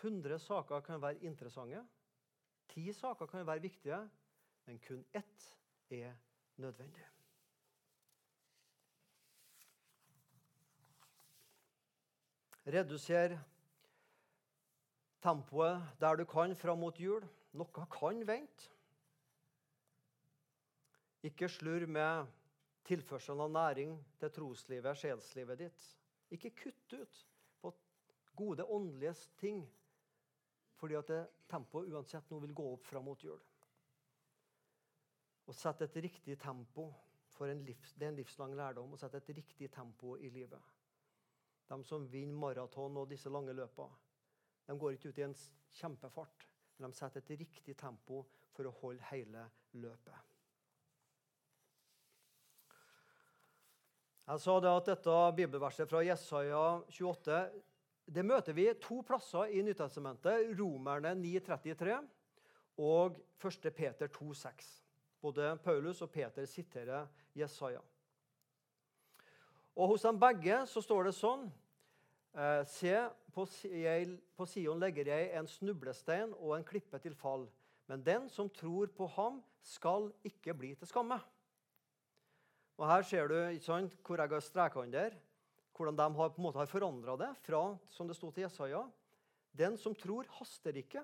100 0.00 0.38
saker 0.38 0.80
kan 0.80 1.02
være 1.02 1.24
interessante. 1.24 1.84
Ti 2.68 2.92
saker 2.92 3.26
kan 3.26 3.46
være 3.46 3.60
viktige, 3.60 4.00
men 4.64 4.78
kun 4.78 5.04
ett 5.14 5.52
er 5.90 6.14
nødvendig. 6.56 7.04
Reduser 12.66 13.38
tempoet 15.26 15.82
der 16.00 16.16
du 16.16 16.24
kan 16.24 16.54
fram 16.56 16.78
mot 16.78 16.98
jul. 17.00 17.24
Noe 17.56 17.86
kan 17.90 18.22
vente. 18.28 18.70
Ikke 21.26 21.48
slurv 21.50 21.88
med 21.90 22.28
tilførselen 22.86 23.42
av 23.42 23.50
næring 23.50 23.96
til 24.20 24.30
troslivet, 24.30 24.98
sjelslivet 25.00 25.58
ditt. 25.64 25.86
Ikke 26.30 26.52
kutt 26.54 26.94
ut 26.94 27.18
på 27.62 27.72
gode 28.38 28.64
åndelige 28.64 29.16
ting 29.40 29.64
fordi 30.76 30.94
at 30.98 31.10
tempoet 31.48 31.88
uansett 31.88 32.30
nå 32.30 32.38
vil 32.42 32.52
gå 32.54 32.64
opp 32.74 32.84
fram 32.84 33.06
mot 33.08 33.22
jul. 33.24 33.40
Å 35.48 35.54
sette 35.56 35.86
et 35.86 35.96
riktig 36.04 36.36
tempo. 36.38 36.90
livs, 37.38 37.94
Det 37.94 38.04
er 38.04 38.08
en 38.08 38.16
livslang 38.16 38.54
lærdom 38.54 38.92
å 38.92 38.96
sette 38.96 39.16
et 39.16 39.36
riktig 39.36 39.70
tempo 39.72 40.16
i 40.16 40.28
livet. 40.30 40.60
De 41.68 41.84
som 41.84 42.06
vinner 42.06 42.34
maraton 42.34 42.96
og 42.96 43.08
disse 43.08 43.28
lange 43.28 43.52
løpene, 43.52 44.05
de 44.66 44.78
går 44.78 44.96
ikke 44.96 45.12
ut 45.12 45.20
i 45.20 45.26
en 45.26 45.36
kjempefart, 45.78 46.46
men 46.78 46.90
de 46.90 46.98
setter 46.98 47.22
et 47.22 47.38
riktig 47.44 47.76
tempo 47.78 48.24
for 48.56 48.68
å 48.68 48.74
holde 48.82 49.04
hele 49.10 49.44
løpet. 49.76 50.32
Jeg 54.26 54.42
sa 54.42 54.56
det 54.58 54.72
at 54.74 54.88
dette 54.90 55.16
bibelverset 55.38 55.86
fra 55.86 56.02
Jesaja 56.02 56.62
28 56.90 57.40
det 58.06 58.22
møter 58.22 58.54
vi 58.54 58.68
to 58.78 59.00
plasser 59.02 59.50
i 59.50 59.62
Nytestamentet. 59.66 60.52
Romerne 60.58 61.10
9,33 61.18 61.96
og 62.78 63.16
1. 63.42 63.70
Peter 63.74 64.06
2,6. 64.06 64.68
Både 65.22 65.56
Paulus 65.64 66.02
og 66.02 66.10
Peter 66.14 66.46
siterer 66.46 67.08
Jesaja. 67.34 67.82
Og 69.76 69.90
Hos 69.90 70.06
dem 70.06 70.20
begge 70.22 70.62
så 70.70 70.82
står 70.82 71.08
det 71.08 71.16
sånn 71.18 71.48
se, 72.68 72.92
på, 73.32 73.46
jeg, 73.64 74.08
Sion 74.50 74.80
legger 74.82 75.08
jeg 75.08 75.30
en 75.38 75.48
snublestein 75.48 76.34
og 76.36 76.56
en 76.56 76.66
klippe 76.68 77.00
til 77.00 77.16
fall. 77.16 77.46
Men 77.88 78.02
den 78.04 78.26
som 78.32 78.50
tror 78.52 78.90
på 78.92 79.08
ham, 79.16 79.40
skal 79.66 80.12
ikke 80.26 80.54
bli 80.54 80.74
til 80.78 80.86
skamme. 80.86 81.16
Og 82.76 82.84
Her 82.86 83.02
ser 83.08 83.30
du 83.30 83.38
sant, 83.64 83.96
hvor 84.04 84.20
jeg 84.20 84.30
har 84.30 84.44
streka 84.44 84.82
under, 84.82 85.16
hvordan 85.76 85.96
de 85.98 86.06
har, 86.20 86.30
på 86.30 86.40
en 86.40 86.46
måte 86.46 86.60
har 86.60 86.70
forandra 86.70 87.16
det 87.18 87.32
fra 87.42 87.62
som 87.90 88.08
det 88.08 88.16
sto 88.16 88.30
til 88.30 88.46
Jesaja. 88.46 88.84
Den 89.56 89.78
som 89.80 89.96
tror, 89.96 90.28
haster 90.38 90.76
ikke. 90.76 91.02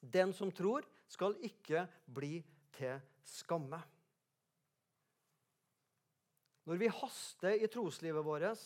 Den 0.00 0.32
som 0.32 0.50
tror, 0.52 0.86
skal 1.10 1.36
ikke 1.44 1.84
bli 2.06 2.40
til 2.76 3.00
skamme. 3.26 3.80
Når 6.66 6.78
vi 6.80 6.90
haster 6.92 7.56
i 7.58 7.68
troslivet 7.70 8.24
vårt, 8.24 8.60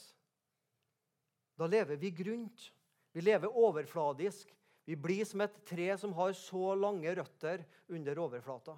da 1.56 1.66
lever 1.70 1.96
vi 1.96 2.10
grunt. 2.10 2.72
Vi 3.14 3.22
lever 3.22 3.56
overfladisk. 3.56 4.50
Vi 4.84 4.96
blir 4.96 5.24
som 5.24 5.40
et 5.40 5.60
tre 5.66 5.92
som 5.98 6.12
har 6.18 6.34
så 6.36 6.74
lange 6.76 7.14
røtter 7.14 7.64
under 7.88 8.18
overflata. 8.18 8.74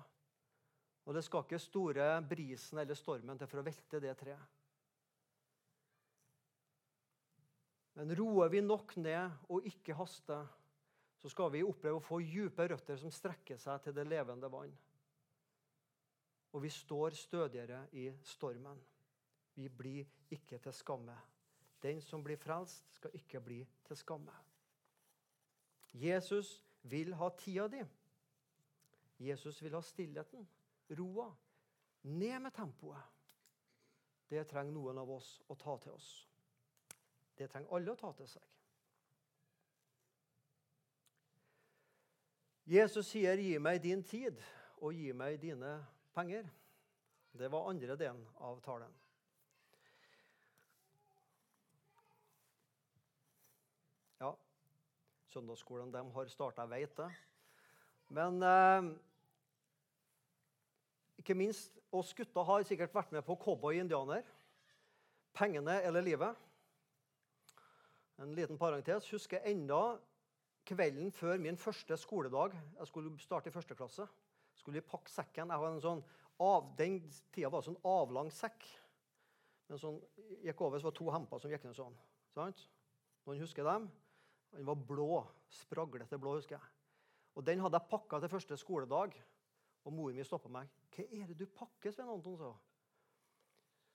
Og 1.07 1.15
det 1.15 1.23
skal 1.25 1.45
ikke 1.47 1.63
store 1.63 2.07
brisen 2.27 2.79
eller 2.83 2.99
stormen 2.99 3.39
til 3.39 3.49
for 3.51 3.63
å 3.63 3.67
velte 3.67 4.01
det 4.03 4.15
treet. 4.21 4.53
Men 7.97 8.13
roer 8.19 8.51
vi 8.53 8.61
nok 8.61 8.93
ned 9.01 9.47
og 9.49 9.65
ikke 9.71 9.97
haster, 9.97 10.45
så 11.17 11.31
skal 11.33 11.49
vi 11.55 11.65
oppleve 11.65 11.97
å 11.97 12.05
få 12.05 12.19
dype 12.21 12.67
røtter 12.69 12.99
som 13.01 13.15
strekker 13.15 13.57
seg 13.57 13.87
til 13.87 13.95
det 13.97 14.05
levende 14.05 14.51
vann. 14.53 14.75
Og 16.53 16.61
vi 16.63 16.73
står 16.73 17.17
stødigere 17.17 17.87
i 17.97 18.11
stormen. 18.25 18.77
Vi 19.57 19.71
blir 19.73 20.05
ikke 20.37 20.61
til 20.61 20.77
skamme. 20.77 21.17
Den 21.83 22.01
som 22.01 22.25
blir 22.25 22.37
frelst, 22.37 22.85
skal 22.95 23.15
ikke 23.15 23.41
bli 23.41 23.61
til 23.87 23.97
skamme. 23.97 24.33
Jesus 25.93 26.65
vil 26.83 27.15
ha 27.15 27.29
tida 27.39 27.69
di. 27.69 27.83
Jesus 29.19 29.63
vil 29.63 29.75
ha 29.75 29.81
stillheten, 29.81 30.49
roa. 30.99 31.31
Ned 32.03 32.41
med 32.41 32.53
tempoet. 32.55 33.03
Det 34.31 34.45
trenger 34.49 34.75
noen 34.75 34.99
av 34.99 35.11
oss 35.11 35.41
å 35.49 35.55
ta 35.59 35.77
til 35.83 35.95
oss. 35.95 36.11
Det 37.39 37.49
trenger 37.51 37.73
alle 37.75 37.93
å 37.93 37.99
ta 37.99 38.13
til 38.17 38.29
seg. 38.31 38.45
Jesus 42.67 43.07
sier, 43.07 43.39
'Gi 43.39 43.59
meg 43.59 43.83
din 43.83 44.03
tid, 44.03 44.43
og 44.83 44.95
gi 44.95 45.13
meg 45.13 45.41
dine 45.41 45.87
penger'. 46.15 46.51
Det 47.33 47.51
var 47.53 47.69
andre 47.71 47.97
delen 47.97 48.27
av 48.35 48.61
talen. 48.61 48.95
Ja, 54.19 54.33
søndagsskolen 55.37 55.93
de 55.93 56.03
har 56.15 56.33
starta, 56.33 56.67
veit 56.71 56.97
det. 56.97 57.11
Men 58.17 58.41
eh, 58.47 58.89
ikke 61.21 61.37
minst 61.37 61.77
oss 61.95 62.15
gutter 62.17 62.47
har 62.47 62.65
sikkert 62.67 62.95
vært 62.95 63.13
med 63.15 63.25
på 63.27 63.37
cowboy-indianer. 63.43 64.25
Pengene 65.37 65.81
eller 65.85 66.05
livet. 66.05 66.45
En 68.23 68.33
liten 68.37 68.59
parentes. 68.59 69.11
Husker 69.13 69.45
enda 69.45 69.99
kvelden 70.67 71.13
før 71.13 71.43
min 71.43 71.59
første 71.61 71.99
skoledag. 72.01 72.57
Jeg 72.79 72.89
skulle 72.89 73.13
starte 73.21 73.53
i 73.53 73.55
første 73.55 73.77
klasse. 73.77 74.07
Skulle 74.57 74.81
pakke 74.81 75.13
sekken. 75.13 75.53
Jeg 75.53 75.61
hadde 75.61 75.75
en 75.77 75.85
sånn 75.85 76.05
av, 76.41 76.73
Den 76.77 76.99
tida 77.33 77.51
var 77.53 77.63
det 77.63 77.71
sånn 77.71 77.85
avlang 77.85 78.33
sekk. 78.33 78.65
Men 79.69 79.81
sånn, 79.83 80.01
gikk 80.47 80.61
over, 80.63 80.79
så 80.79 80.89
var 80.89 80.95
det 80.95 81.01
to 81.01 81.13
hemper 81.13 81.43
som 81.43 81.53
gikk 81.53 81.65
ned 81.67 81.77
sånn. 81.77 81.95
Sant? 82.37 82.67
Noen 83.27 83.43
husker 83.43 83.67
dem? 83.67 83.89
Den 84.57 84.67
var 84.67 84.75
blå. 84.75 85.25
Spraglete 85.53 86.19
blå, 86.19 86.35
husker 86.35 86.57
jeg. 86.57 86.75
Og 87.37 87.47
Den 87.47 87.61
hadde 87.61 87.77
jeg 87.77 87.91
pakka 87.91 88.21
til 88.21 88.33
første 88.33 88.57
skoledag. 88.57 89.17
Og 89.85 89.93
moren 89.93 90.17
min 90.17 90.25
stoppa 90.25 90.49
meg. 90.49 90.69
'Hva 90.91 91.05
er 91.05 91.27
det 91.27 91.39
du 91.39 91.47
pakker?' 91.47 91.93
Svein 91.93 92.09
Anton 92.09 92.39
sa. 92.39 92.53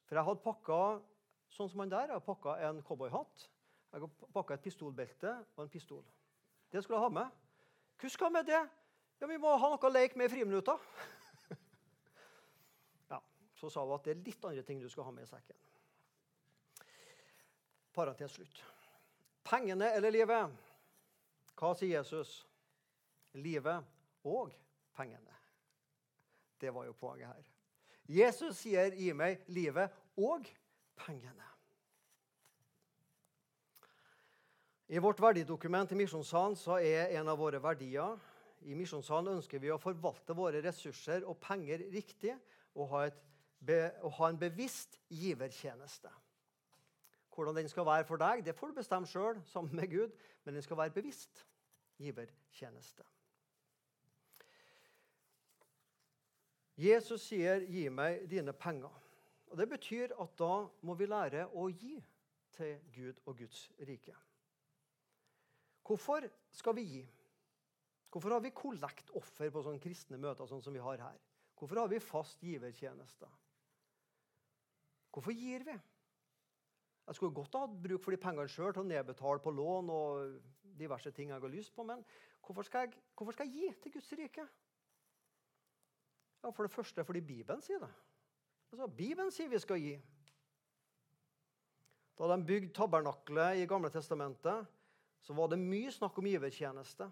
For 0.06 0.16
jeg 0.16 0.26
hadde 0.26 0.44
pakka 0.44 1.02
sånn 1.50 1.70
som 1.70 1.80
han 1.80 1.92
der. 1.92 2.10
Jeg 2.10 2.16
hadde 2.16 2.26
pakka 2.26 2.56
en 2.70 2.82
cowboyhatt, 2.84 3.50
jeg 3.92 4.02
hadde 4.02 4.34
pakka 4.34 4.54
et 4.54 4.64
pistolbelte 4.66 5.34
og 5.56 5.64
en 5.64 5.70
pistol. 5.70 6.04
Det 6.72 6.84
skulle 6.84 7.00
jeg 7.00 7.04
ha 7.04 7.10
med. 7.10 7.30
Hva 8.00 8.10
skal 8.10 8.26
jeg 8.26 8.34
med 8.34 8.48
det? 8.48 8.62
Ja, 9.22 9.28
Vi 9.28 9.38
må 9.38 9.58
ha 9.58 9.70
noe 9.70 9.88
å 9.88 9.92
leke 9.92 10.18
med 10.18 10.32
i 10.32 10.34
friminutta. 10.34 10.78
ja, 13.12 13.20
så 13.56 13.70
sa 13.70 13.84
hun 13.86 13.96
at 13.96 14.08
det 14.08 14.16
er 14.16 14.24
litt 14.26 14.46
andre 14.46 14.64
ting 14.64 14.82
du 14.82 14.90
skal 14.90 15.04
ha 15.10 15.12
med 15.12 15.28
i 15.28 15.30
sekken. 15.30 15.58
Parentes 17.94 18.32
slutt. 18.40 18.64
Pengene 19.44 19.92
eller 19.96 20.14
livet? 20.14 20.58
Hva 21.58 21.74
sier 21.78 22.00
Jesus? 22.00 22.42
Livet 23.34 23.86
og 24.28 24.52
pengene. 24.98 25.38
Det 26.62 26.74
var 26.74 26.86
jo 26.86 26.94
poenget 26.94 27.28
her. 27.28 27.48
Jesus 28.12 28.58
sier 28.58 28.92
'gi 28.92 29.14
meg 29.14 29.44
livet 29.48 29.90
og 30.18 30.46
pengene'. 30.98 31.48
I 34.92 35.00
vårt 35.00 35.22
verdidokument 35.24 35.92
i 35.92 35.96
Misjonssalen 35.96 36.56
så 36.60 36.76
er 36.84 37.14
en 37.16 37.30
av 37.32 37.38
våre 37.40 37.62
verdier 37.64 38.20
I 38.68 38.76
Misjonssalen 38.76 39.38
ønsker 39.38 39.62
vi 39.64 39.72
å 39.72 39.80
forvalte 39.80 40.36
våre 40.38 40.60
ressurser 40.62 41.24
og 41.24 41.40
penger 41.40 41.80
riktig 41.94 42.36
og 42.76 42.90
ha, 42.92 43.06
be, 43.58 43.80
og 44.04 44.12
ha 44.20 44.30
en 44.30 44.38
bevisst 44.38 45.00
givertjeneste. 45.10 46.12
Hvordan 47.32 47.56
den 47.56 47.70
skal 47.70 47.86
være 47.86 48.06
for 48.06 48.20
deg, 48.20 48.44
det 48.46 48.56
får 48.56 48.68
du 48.68 48.80
bestemme 48.82 49.08
sjøl 49.08 49.40
sammen 49.48 49.76
med 49.76 49.88
Gud, 49.92 50.12
men 50.44 50.56
den 50.58 50.64
skal 50.64 50.78
være 50.78 50.96
bevisst 50.96 51.46
givertjeneste. 52.02 53.04
Jesus 56.78 57.22
sier 57.22 57.62
'gi 57.62 57.90
meg 57.90 58.30
dine 58.30 58.54
penger'. 58.54 59.00
Og 59.52 59.58
Det 59.58 59.70
betyr 59.70 60.14
at 60.22 60.38
da 60.40 60.68
må 60.82 60.94
vi 60.96 61.06
lære 61.06 61.48
å 61.48 61.68
gi 61.68 62.04
til 62.52 62.80
Gud 62.96 63.20
og 63.26 63.38
Guds 63.38 63.72
rike. 63.88 64.16
Hvorfor 65.84 66.30
skal 66.52 66.76
vi 66.76 66.82
gi? 66.82 67.10
Hvorfor 68.12 68.30
har 68.30 68.40
vi 68.40 68.50
kollektoffer 68.50 69.52
på 69.52 69.64
sånne 69.64 69.80
kristne 69.80 70.18
møter 70.18 70.48
sånn 70.48 70.64
som 70.64 70.74
vi 70.74 70.80
har 70.84 71.00
her? 71.04 71.20
Hvorfor 71.56 71.80
har 71.80 71.88
vi 71.88 72.00
fast 72.00 72.42
givertjeneste? 72.44 73.28
Hvorfor 75.12 75.36
gir 75.36 75.64
vi? 75.68 75.76
Jeg 77.12 77.16
skulle 77.18 77.36
godt 77.36 77.56
ha 77.58 77.66
hatt 77.66 77.80
bruk 77.84 78.00
for 78.00 78.16
de 78.16 78.18
pengene 78.24 78.48
sjøl 78.48 78.72
til 78.72 78.86
å 78.86 78.88
nedbetale 78.88 79.42
på 79.44 79.52
lån 79.52 79.90
og 79.92 80.36
diverse 80.80 81.12
ting 81.12 81.28
jeg 81.28 81.44
har 81.44 81.52
lyst 81.52 81.74
på, 81.76 81.84
men 81.84 82.06
hvorfor 82.40 82.64
skal 82.64 82.86
jeg, 82.86 83.02
hvorfor 83.20 83.36
skal 83.36 83.50
jeg 83.50 83.58
gi 83.58 83.72
til 83.84 83.94
Guds 83.98 84.14
rike? 84.16 84.46
Ja, 86.40 86.54
For 86.56 86.64
det 86.64 86.72
første 86.72 87.04
fordi 87.04 87.20
Bibelen 87.20 87.60
sier 87.62 87.84
det. 87.84 87.92
Altså, 88.72 88.88
Bibelen 88.88 89.32
sier 89.36 89.52
vi 89.52 89.60
skal 89.60 89.84
gi. 89.84 89.98
Da 92.16 92.32
de 92.32 92.48
bygde 92.48 92.72
tabernaklet 92.80 93.60
i 93.60 93.68
Gamle 93.68 93.92
testamentet, 93.92 94.72
så 95.20 95.36
var 95.36 95.52
det 95.52 95.60
mye 95.60 95.92
snakk 95.92 96.16
om 96.16 96.32
givertjeneste. 96.32 97.12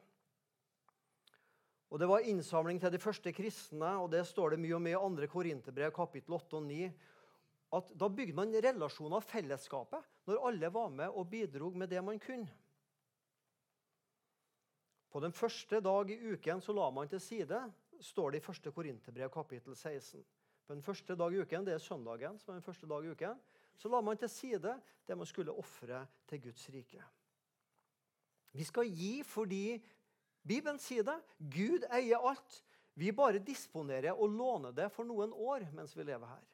Og 1.90 2.00
Det 2.00 2.08
var 2.08 2.24
innsamling 2.24 2.80
til 2.80 2.96
de 2.96 3.04
første 3.04 3.36
kristne, 3.36 3.98
og 4.00 4.12
det 4.16 4.24
står 4.32 4.56
det 4.56 4.64
mye 4.64 4.80
om 4.80 4.88
i 4.88 4.96
2. 5.26 5.28
Korinterbrev 5.28 5.92
kapittel 5.92 6.40
8 6.40 6.56
og 6.56 6.64
9. 6.72 6.94
At 7.76 7.92
da 7.94 8.10
bygde 8.10 8.34
man 8.38 8.54
relasjoner 8.54 9.22
fellesskapet 9.22 10.06
når 10.30 10.42
alle 10.50 10.72
var 10.74 10.90
med 10.94 11.14
og 11.14 11.30
bidro 11.30 11.70
med 11.78 11.92
det 11.92 12.02
man 12.04 12.20
kunne. 12.22 12.50
På 15.10 15.22
den 15.22 15.34
første 15.34 15.80
dag 15.82 16.12
i 16.14 16.18
uken 16.34 16.62
så 16.62 16.74
la 16.74 16.90
man 16.94 17.10
til 17.10 17.22
side, 17.22 17.62
står 18.00 18.32
det 18.32 18.42
i 18.42 18.52
1. 18.52 18.74
Korinterbrev 18.74 19.30
kapittel 19.34 19.76
16. 19.76 20.26
På 20.68 20.76
den 20.76 20.84
første 20.86 21.16
dag 21.18 21.34
i 21.34 21.40
uken, 21.42 21.66
det 21.66 21.74
er 21.74 21.82
søndagen, 21.82 22.38
som 22.38 22.52
er 22.54 22.60
den 22.60 22.66
første 22.66 22.88
dag 22.88 23.06
i 23.06 23.14
uken, 23.16 23.40
så 23.78 23.90
la 23.90 24.02
man 24.06 24.18
til 24.18 24.30
side 24.30 24.76
det 25.08 25.18
man 25.18 25.26
skulle 25.26 25.56
ofre 25.58 26.04
til 26.30 26.42
Guds 26.44 26.70
rike. 26.70 27.02
Vi 28.52 28.64
skal 28.64 28.90
gi 28.90 29.24
fordi 29.26 29.80
Bibelen 30.46 30.80
sier 30.82 31.06
det. 31.06 31.18
Gud 31.38 31.86
eier 31.94 32.22
alt. 32.26 32.62
Vi 33.00 33.12
bare 33.16 33.42
disponerer 33.42 34.18
og 34.18 34.30
låner 34.34 34.74
det 34.76 34.90
for 34.94 35.08
noen 35.08 35.34
år 35.34 35.68
mens 35.76 35.96
vi 35.98 36.06
lever 36.06 36.28
her. 36.28 36.46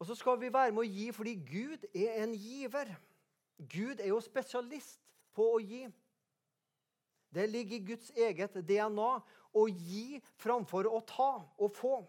Og 0.00 0.06
så 0.08 0.16
skal 0.16 0.38
vi 0.40 0.48
være 0.52 0.72
med 0.72 0.86
å 0.86 0.88
gi 0.88 1.10
fordi 1.12 1.34
Gud 1.44 1.84
er 1.92 2.22
en 2.22 2.32
giver. 2.32 2.94
Gud 3.60 4.00
er 4.00 4.08
jo 4.08 4.20
spesialist 4.24 5.02
på 5.36 5.44
å 5.56 5.58
gi. 5.60 5.84
Det 7.30 7.44
ligger 7.50 7.76
i 7.76 7.84
Guds 7.92 8.08
eget 8.16 8.56
DNA 8.66 9.10
å 9.52 9.66
gi 9.68 10.22
framfor 10.40 10.88
å 10.88 11.02
ta 11.06 11.34
og 11.60 11.76
få. 11.76 12.00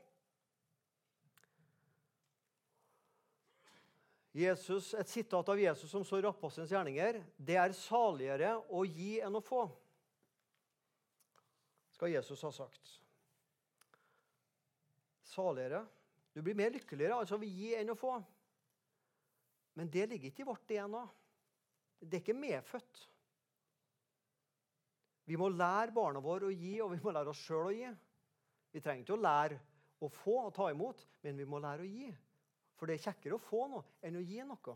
Jesus, 4.31 4.93
et 4.95 5.11
sitat 5.11 5.49
av 5.51 5.59
Jesus 5.59 5.91
som 5.91 6.05
står 6.07 6.23
i 6.23 6.31
apostelens 6.31 6.71
gjerninger. 6.71 7.19
Det 7.35 7.59
er 7.59 7.75
saligere 7.75 8.55
å 8.71 8.85
gi 8.87 9.17
enn 9.19 9.35
å 9.35 9.43
få, 9.43 9.65
skal 11.91 12.15
Jesus 12.15 12.47
ha 12.47 12.55
sagt. 12.55 12.93
Saligere. 15.27 15.83
Du 16.33 16.41
blir 16.41 16.55
mer 16.55 16.71
lykkeligere 16.73 17.17
altså 17.19 17.39
å 17.39 17.47
gi 17.47 17.73
enn 17.75 17.91
å 17.91 17.97
få. 17.99 18.13
Men 19.79 19.89
det 19.91 20.07
ligger 20.11 20.31
ikke 20.31 20.43
i 20.43 20.47
vårt 20.47 20.67
DNA. 20.69 21.01
Det 22.01 22.17
er 22.17 22.23
ikke 22.23 22.37
medfødt. 22.37 23.01
Vi 25.29 25.37
må 25.39 25.51
lære 25.53 25.93
barna 25.95 26.19
våre 26.23 26.49
å 26.49 26.55
gi, 26.55 26.79
og 26.83 26.91
vi 26.95 27.01
må 27.03 27.13
lære 27.13 27.31
oss 27.31 27.43
sjøl 27.45 27.69
å 27.69 27.75
gi. 27.75 27.91
Vi 28.71 28.81
trenger 28.83 29.05
ikke 29.05 29.15
å 29.15 29.21
lære 29.21 29.59
å 30.01 30.09
få 30.11 30.37
og 30.47 30.53
ta 30.55 30.71
imot, 30.71 31.05
men 31.23 31.37
vi 31.39 31.45
må 31.47 31.59
lære 31.61 31.85
å 31.85 31.91
gi. 31.91 32.09
For 32.79 32.89
det 32.89 32.97
er 32.97 33.05
kjekkere 33.05 33.37
å 33.37 33.43
få 33.43 33.67
noe 33.69 34.01
enn 34.07 34.17
å 34.17 34.25
gi 34.25 34.41
noe. 34.47 34.75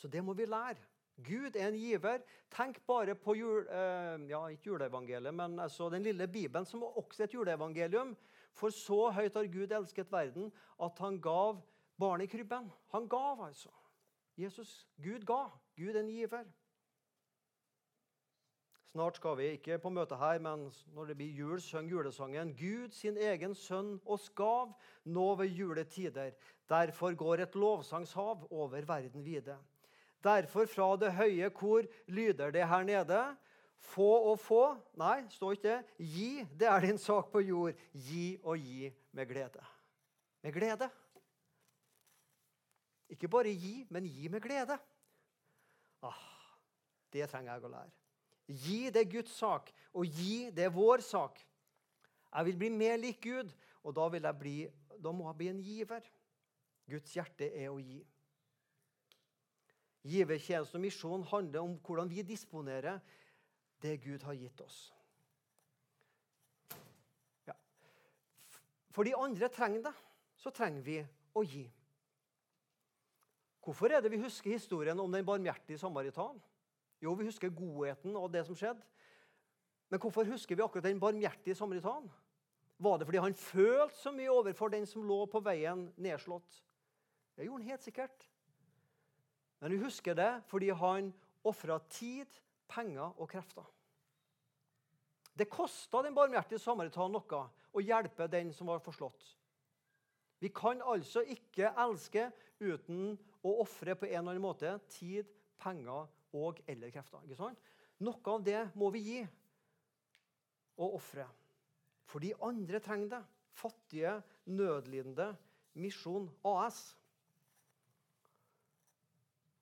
Så 0.00 0.08
det 0.10 0.22
må 0.24 0.34
vi 0.38 0.48
lære. 0.48 0.80
Gud 1.22 1.54
er 1.54 1.68
en 1.68 1.78
giver. 1.78 2.24
Tenk 2.50 2.80
bare 2.88 3.14
på 3.14 3.36
jul, 3.38 3.68
eh, 3.68 4.24
ja, 4.30 4.40
ikke 4.50 4.72
juleevangeliet, 4.72 5.34
men 5.34 5.60
altså 5.62 5.90
den 5.92 6.02
lille 6.02 6.26
Bibelen, 6.26 6.66
som 6.66 6.82
også 6.82 7.22
er 7.22 7.28
et 7.28 7.36
juleevangelium. 7.36 8.16
For 8.54 8.74
så 8.74 9.10
høyt 9.14 9.34
har 9.34 9.50
Gud 9.50 9.72
elsket 9.74 10.12
verden 10.12 10.52
at 10.82 10.98
han 11.02 11.20
gav 11.20 11.60
barnet 11.98 12.28
i 12.28 12.36
krybben. 12.36 12.70
Han 12.94 13.08
gav, 13.10 13.42
altså. 13.46 13.72
Jesus, 14.38 14.86
Gud 15.02 15.26
ga. 15.26 15.46
Gud 15.76 15.94
er 15.94 16.00
en 16.00 16.10
giver. 16.10 16.46
Snart 18.94 19.16
skal 19.18 19.34
vi 19.38 19.46
ikke 19.56 19.80
på 19.82 19.90
møte 19.90 20.14
her, 20.14 20.38
men 20.38 20.68
når 20.94 21.08
det 21.10 21.16
blir 21.18 21.34
jul, 21.34 21.58
syng 21.58 21.88
julesangen. 21.90 22.52
Gud 22.54 22.92
sin 22.94 23.16
egen 23.18 23.54
sønn 23.58 23.96
oss 24.06 24.28
gav 24.38 24.70
nå 25.04 25.24
ved 25.40 25.50
juletider. 25.50 26.30
Derfor 26.70 27.16
går 27.18 27.42
et 27.42 27.56
lovsangshav 27.58 28.46
over 28.50 28.86
verden 28.86 29.24
vide. 29.26 29.56
Derfor 30.22 30.70
fra 30.70 30.92
det 30.96 31.10
høye 31.18 31.50
kor 31.50 31.82
lyder 32.06 32.54
det 32.54 32.68
her 32.70 32.86
nede. 32.86 33.18
Få 33.84 34.10
og 34.30 34.38
få 34.40 34.62
Nei, 35.00 35.24
står 35.32 35.56
ikke 35.56 35.68
det. 35.68 35.78
Gi, 35.98 36.28
det 36.58 36.68
er 36.70 36.86
din 36.86 37.00
sak 37.00 37.30
på 37.32 37.42
jord. 37.44 37.80
Gi 37.92 38.38
og 38.42 38.58
gi 38.58 38.90
med 39.12 39.28
glede. 39.28 39.64
Med 40.42 40.54
glede. 40.56 40.88
Ikke 43.12 43.28
bare 43.28 43.52
gi, 43.52 43.84
men 43.90 44.06
gi 44.08 44.28
med 44.32 44.42
glede. 44.42 44.78
Ah, 46.04 46.24
det 47.12 47.28
trenger 47.30 47.52
jeg 47.52 47.64
å 47.64 47.72
lære. 47.74 47.92
Gi 48.64 48.78
det 48.92 49.04
Guds 49.12 49.36
sak, 49.38 49.70
og 49.96 50.08
gi 50.18 50.50
det 50.52 50.66
vår 50.74 51.04
sak. 51.04 51.38
Jeg 52.34 52.48
vil 52.48 52.58
bli 52.60 52.70
mer 52.74 52.98
lik 53.00 53.22
Gud, 53.24 53.52
og 53.84 53.94
da, 53.96 54.08
jeg 54.16 54.38
bli, 54.40 54.56
da 55.00 55.12
må 55.12 55.28
jeg 55.30 55.38
bli 55.38 55.48
en 55.52 55.62
giver. 55.64 56.08
Guds 56.90 57.14
hjerte 57.16 57.48
er 57.48 57.70
å 57.72 57.78
gi. 57.80 58.02
Givertjeneste 60.04 60.76
og 60.76 60.84
misjon 60.84 61.24
handler 61.30 61.64
om 61.64 61.78
hvordan 61.80 62.10
vi 62.10 62.24
disponerer 62.26 62.98
det 63.84 63.98
Gud 64.00 64.22
har 64.24 64.36
gitt 64.38 64.60
oss. 64.64 64.78
Ja. 67.44 67.54
For 68.90 69.04
de 69.04 69.12
andre 69.18 69.50
trenger 69.52 69.90
det, 69.90 69.94
så 70.40 70.52
trenger 70.54 70.84
vi 70.86 70.98
å 71.36 71.44
gi. 71.44 71.66
Hvorfor 73.64 73.92
er 73.92 74.00
det 74.04 74.12
vi 74.12 74.20
husker 74.20 74.52
historien 74.56 74.98
om 75.00 75.12
den 75.12 75.24
barmhjertige 75.24 75.80
samaritan? 75.80 76.40
Jo, 77.00 77.14
vi 77.16 77.28
husker 77.28 77.52
godheten 77.52 78.16
og 78.16 78.32
det 78.32 78.44
som 78.48 78.56
skjedde. 78.56 78.84
Men 79.92 80.00
hvorfor 80.00 80.28
husker 80.28 80.56
vi 80.56 80.64
akkurat 80.64 80.84
den 80.88 81.00
barmhjertige 81.00 81.56
samaritan? 81.56 82.08
Var 82.78 82.98
det 82.98 83.06
fordi 83.06 83.22
han 83.22 83.36
følte 83.38 83.96
så 83.96 84.12
mye 84.12 84.32
overfor 84.32 84.72
den 84.72 84.86
som 84.88 85.04
lå 85.06 85.24
på 85.30 85.40
veien 85.44 85.86
nedslått? 85.96 86.62
Det 87.36 87.46
gjorde 87.46 87.62
han 87.62 87.70
helt 87.74 87.84
sikkert. 87.84 88.28
Men 89.60 89.72
vi 89.72 89.84
husker 89.84 90.16
det 90.16 90.30
fordi 90.48 90.72
han 90.76 91.12
ofra 91.44 91.78
tid, 91.88 92.28
penger 92.68 93.12
og 93.20 93.28
krefter. 93.30 93.64
Det 95.34 95.50
kosta 95.50 96.02
den 96.04 96.14
barmhjertige 96.14 96.62
samaritan 96.62 97.12
noe 97.14 97.40
å 97.74 97.82
hjelpe 97.82 98.28
den 98.30 98.52
som 98.54 98.70
var 98.70 98.82
forslått. 98.84 99.24
Vi 100.38 100.50
kan 100.54 100.82
altså 100.84 101.24
ikke 101.26 101.72
elske 101.80 102.28
uten 102.60 103.14
å 103.44 103.54
ofre 103.64 103.96
på 103.98 104.06
en 104.06 104.18
eller 104.20 104.34
annen 104.34 104.44
måte 104.44 104.76
tid, 104.92 105.26
penger 105.58 106.06
og 106.34 106.60
eller 106.70 106.92
krefter. 106.94 107.22
Ikke 107.24 107.38
sant? 107.38 107.70
Noe 108.04 108.34
av 108.34 108.44
det 108.44 108.60
må 108.78 108.90
vi 108.94 109.02
gi 109.06 109.22
og 110.82 110.98
ofre. 110.98 111.26
For 112.10 112.22
de 112.22 112.34
andre 112.44 112.80
trenger 112.82 113.16
det. 113.16 113.22
Fattige, 113.54 114.18
nødlidende. 114.50 115.32
Misjon 115.78 116.28
AS. 116.46 116.82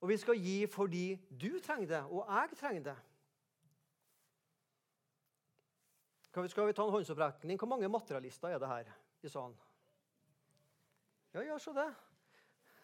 Og 0.02 0.10
vi 0.10 0.18
skal 0.18 0.40
gi 0.40 0.58
fordi 0.66 1.06
du 1.30 1.60
trenger 1.62 1.88
det, 1.88 2.02
og 2.10 2.26
jeg 2.26 2.58
trenger 2.58 2.86
det. 2.90 2.96
Skal 6.32 6.66
vi 6.66 6.72
ta 6.72 6.84
en 6.84 6.94
håndsopprekning? 6.94 7.58
Hvor 7.60 7.68
mange 7.68 7.88
materialister 7.88 8.48
er 8.48 8.58
det 8.58 8.68
her 8.68 8.92
i 9.22 9.28
salen? 9.28 9.56
Ja, 11.34 11.42
ja, 11.44 11.58
så 11.58 11.72
det. 11.76 11.88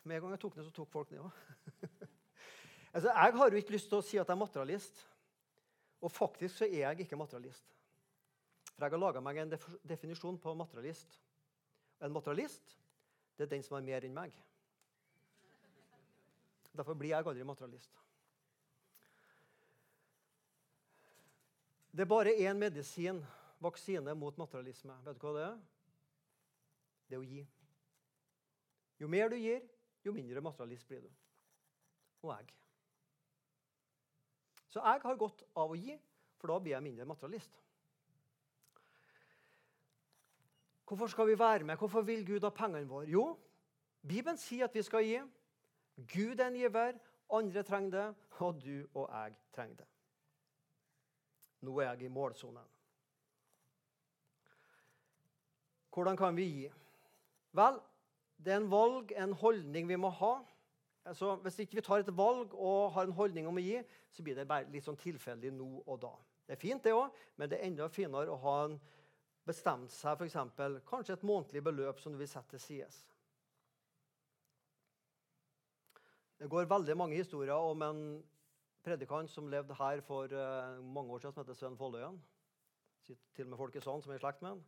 Med 0.05 0.17
en 0.17 0.23
gang 0.23 0.35
jeg 0.37 0.41
tok 0.41 0.57
ned, 0.57 0.65
så 0.65 0.73
tok 0.77 0.91
folk 0.93 1.11
ned 1.11 1.25
òg. 1.25 1.33
Altså, 2.89 3.11
jeg 3.13 3.33
har 3.37 3.51
jo 3.51 3.57
ikke 3.61 3.75
lyst 3.75 3.91
til 3.91 3.99
å 3.99 4.03
si 4.03 4.17
at 4.17 4.27
jeg 4.27 4.33
er 4.33 4.41
materialist. 4.41 5.03
Og 6.01 6.11
faktisk 6.11 6.57
så 6.57 6.65
er 6.65 6.79
jeg 6.81 7.05
ikke 7.05 7.19
materialist. 7.21 7.75
For 8.71 8.87
jeg 8.87 8.95
har 8.95 9.03
laga 9.03 9.21
meg 9.21 9.37
en 9.43 9.53
definisjon 9.87 10.39
på 10.41 10.55
materialist. 10.57 11.19
En 12.01 12.15
materialist 12.15 12.79
det 13.37 13.45
er 13.45 13.51
den 13.53 13.63
som 13.63 13.77
har 13.77 13.85
mer 13.87 14.03
enn 14.03 14.17
meg. 14.17 14.33
Derfor 16.75 16.97
blir 16.99 17.13
jeg 17.13 17.27
aldri 17.27 17.45
materialist. 17.47 18.01
Det 21.93 22.03
er 22.03 22.11
bare 22.11 22.35
én 22.35 22.59
medisin, 22.59 23.21
vaksine 23.61 24.15
mot 24.15 24.37
materialisme. 24.39 24.95
Vet 25.05 25.19
du 25.19 25.27
hva 25.27 25.35
det 25.37 25.47
er? 25.47 25.57
Det 27.09 27.17
er 27.17 27.23
å 27.23 27.29
gi. 27.29 27.43
Jo 28.99 29.09
mer 29.11 29.31
du 29.31 29.37
gir, 29.39 29.63
jo 30.05 30.13
mindre 30.15 30.43
materialist 30.45 30.89
blir 30.89 31.07
du. 31.07 31.11
Og 32.27 32.33
jeg. 32.35 32.53
Så 34.69 34.83
jeg 34.85 35.03
har 35.05 35.19
godt 35.19 35.45
av 35.57 35.73
å 35.73 35.79
gi, 35.79 35.97
for 36.39 36.53
da 36.53 36.59
blir 36.61 36.75
jeg 36.75 36.85
mindre 36.85 37.09
materialist. 37.09 37.55
Hvorfor 40.89 41.11
skal 41.13 41.29
vi 41.29 41.39
være 41.39 41.65
med? 41.65 41.77
Hvorfor 41.77 42.03
vil 42.03 42.25
Gud 42.27 42.45
ha 42.47 42.51
pengene 42.55 42.89
våre? 42.89 43.09
Jo, 43.11 43.37
Bibelen 44.09 44.39
sier 44.41 44.69
at 44.69 44.75
vi 44.75 44.83
skal 44.83 45.05
gi. 45.05 45.21
Gud 46.09 46.41
er 46.41 46.47
en 46.47 46.57
giver, 46.57 46.99
andre 47.35 47.63
trenger 47.63 47.91
det, 47.91 48.07
og 48.39 48.61
du 48.63 48.87
og 48.95 49.09
jeg 49.11 49.35
trenger 49.53 49.83
det. 49.83 49.89
Nå 51.67 51.75
er 51.83 51.91
jeg 51.91 52.07
i 52.07 52.13
målsonen. 52.13 52.78
Hvordan 55.99 56.17
kan 56.17 56.37
vi 56.37 56.45
gi? 56.47 56.67
Vel, 57.59 57.81
det 58.39 58.53
er 58.55 58.61
en 58.61 58.71
valg, 58.71 59.11
en 59.19 59.33
holdning 59.35 59.89
vi 59.89 59.97
må 59.99 60.13
ha. 60.15 60.37
Altså, 61.09 61.33
hvis 61.43 61.59
ikke 61.65 61.81
vi 61.81 61.83
tar 61.83 62.05
et 62.05 62.13
valg 62.15 62.55
og 62.55 62.93
har 62.95 63.09
en 63.09 63.17
holdning 63.17 63.49
om 63.51 63.59
å 63.59 63.65
gi, 63.65 63.81
så 64.15 64.23
blir 64.23 64.39
det 64.39 64.47
bare 64.47 64.69
litt 64.71 64.87
sånn 64.87 65.01
tilfeldig 65.01 65.51
nå 65.57 65.67
og 65.81 65.99
da. 66.05 66.13
Det 66.47 66.55
er 66.55 66.63
fint, 66.63 66.85
det 66.85 66.95
òg, 66.95 67.19
men 67.35 67.51
det 67.51 67.59
er 67.59 67.67
enda 67.67 67.91
finere 67.91 68.31
å 68.31 68.39
ha 68.45 68.55
en 68.69 68.79
bestemt 69.49 69.91
seg 69.91 70.21
for 70.21 70.29
eksempel, 70.29 70.79
kanskje 70.87 71.17
et 71.17 71.27
månedlig 71.27 71.65
beløp 71.67 71.99
som 71.99 72.15
du 72.15 72.21
vil 72.21 72.31
sette 72.31 72.55
til 72.55 72.63
side. 72.63 72.89
Det 76.39 76.47
går 76.53 76.71
veldig 76.71 76.95
mange 76.95 77.19
historier 77.19 77.59
om 77.59 77.83
en 77.83 78.03
predikant 78.87 79.31
som 79.33 79.51
levde 79.51 79.75
her 79.75 80.05
for 80.07 80.31
uh, 80.31 80.79
mange 80.79 81.11
år 81.11 81.25
siden, 81.25 81.35
som 81.35 81.43
heter 81.43 81.59
Sven 81.59 81.79
Folløyen. 81.81 82.21
Til 83.09 83.49
og 83.49 83.51
med 83.51 83.59
folk 83.59 83.75
i 83.75 83.83
salen 83.83 84.05
som 84.05 84.13
er 84.13 84.21
i 84.21 84.23
slekt 84.23 84.45
med 84.45 84.55
han. 84.55 84.67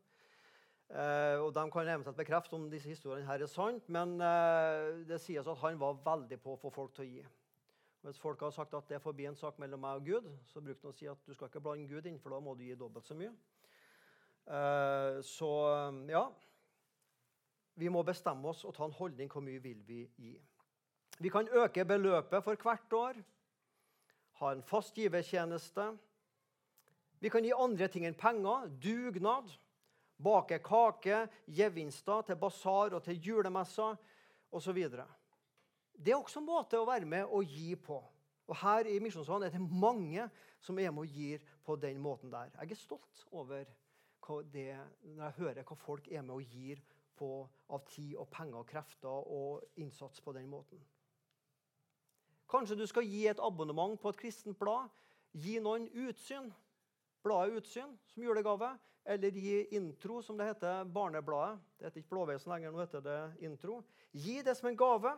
Uh, 0.90 1.38
og 1.44 1.52
De 1.54 1.62
kan 1.70 1.88
eventuelt 1.88 2.16
bekrefte 2.18 2.56
om 2.56 2.64
disse 2.70 2.88
historiene 2.90 3.26
her 3.28 3.44
er 3.44 3.46
sant, 3.46 3.84
men 3.94 4.16
uh, 4.18 4.96
det 5.06 5.20
sies 5.22 5.46
at 5.46 5.60
han 5.62 5.78
var 5.78 6.00
veldig 6.02 6.38
på 6.42 6.56
å 6.56 6.58
få 6.58 6.72
folk 6.74 6.96
til 6.96 7.04
å 7.04 7.10
gi. 7.12 7.20
Hvis 8.02 8.18
folk 8.18 8.42
har 8.42 8.50
sagt 8.50 8.74
at 8.74 8.88
det 8.90 8.96
er 8.96 9.04
forbi 9.04 9.28
en 9.28 9.38
sak 9.38 9.60
mellom 9.62 9.84
meg 9.84 10.00
og 10.00 10.08
Gud, 10.08 10.26
så 10.50 10.62
bruker 10.64 10.88
han 10.88 10.96
å 10.96 10.98
si 10.98 11.06
at 11.06 11.22
du 11.28 11.30
skal 11.36 11.46
ikke 11.46 11.62
blande 11.62 11.86
Gud 11.86 12.08
inn, 12.10 12.18
for 12.18 12.34
da 12.34 12.40
må 12.42 12.56
du 12.58 12.64
gi 12.66 12.74
dobbelt 12.80 13.06
så 13.06 13.14
mye. 13.14 13.30
Uh, 14.50 15.20
så 15.22 15.50
ja 16.08 16.24
Vi 17.78 17.90
må 17.92 18.00
bestemme 18.02 18.48
oss 18.50 18.64
og 18.64 18.74
ta 18.74 18.88
en 18.88 18.96
holdning. 18.96 19.30
Hvor 19.30 19.44
mye 19.46 19.62
vil 19.62 19.84
vi 19.86 20.02
gi? 20.18 20.34
Vi 21.20 21.30
kan 21.30 21.46
øke 21.54 21.84
beløpet 21.84 22.42
for 22.42 22.58
hvert 22.58 22.92
år, 22.98 23.24
ha 24.40 24.52
en 24.52 24.62
fast 24.66 24.98
givertjeneste. 24.98 25.86
Vi 27.20 27.30
kan 27.30 27.44
gi 27.44 27.54
andre 27.54 27.86
ting 27.92 28.08
enn 28.08 28.18
penger, 28.18 28.72
dugnad 28.82 29.54
bake 30.22 30.60
kake, 30.64 31.24
gevinster 31.46 32.22
til 32.26 32.38
basar 32.40 32.96
og 32.96 33.02
til 33.04 33.20
julemesser 33.20 33.96
osv. 34.52 34.80
Det 35.92 36.12
er 36.12 36.18
også 36.18 36.40
en 36.40 36.48
måte 36.48 36.80
å 36.80 36.88
være 36.88 37.08
med 37.08 37.28
og 37.28 37.44
gi 37.44 37.74
på. 37.76 37.98
Og 38.50 38.56
Her 38.58 38.88
i 38.90 38.98
Misjonsvann 38.98 39.44
er 39.46 39.52
det 39.54 39.60
mange 39.62 40.26
som 40.60 40.78
er 40.78 40.90
med 40.90 41.04
og 41.04 41.18
gir 41.18 41.44
på 41.64 41.76
den 41.78 42.00
måten 42.02 42.32
der. 42.32 42.50
Jeg 42.58 42.72
er 42.72 42.80
stolt 42.80 43.26
over 43.30 43.64
det, 44.52 44.78
når 45.02 45.24
jeg 45.24 45.36
hører 45.38 45.62
hva 45.66 45.76
folk 45.78 46.08
er 46.10 46.22
med 46.22 46.34
og 46.34 46.56
gir 46.56 46.80
på 47.20 47.28
av 47.70 47.84
tid 47.90 48.16
og 48.16 48.28
penger 48.32 48.62
og 48.62 48.66
krefter 48.66 49.28
og 49.28 49.62
innsats 49.76 50.20
på 50.24 50.32
den 50.32 50.48
måten. 50.50 50.80
Kanskje 52.50 52.78
du 52.78 52.86
skal 52.90 53.06
gi 53.06 53.26
et 53.30 53.40
abonnement 53.42 54.00
på 54.00 54.10
et 54.10 54.18
kristent 54.18 54.58
blad. 54.58 54.88
Gi 55.32 55.60
noen 55.62 55.86
utsyn 56.08 56.48
bladet 57.22 57.60
Utsyn 57.60 57.96
som 58.12 58.22
julegave, 58.22 58.70
eller 59.04 59.30
gi 59.30 59.64
Intro, 59.76 60.22
som 60.22 60.38
det 60.38 60.46
heter, 60.50 60.84
barnebladet. 60.84 61.58
Det 61.78 61.88
heter 61.88 62.02
ikke 62.02 62.14
Blåveisen 62.14 62.52
lenger, 62.52 62.72
nå 62.72 62.82
heter 62.82 63.04
det 63.04 63.18
Intro. 63.46 63.80
Gi 64.12 64.40
det 64.44 64.54
som 64.58 64.68
en 64.70 64.78
gave. 64.78 65.14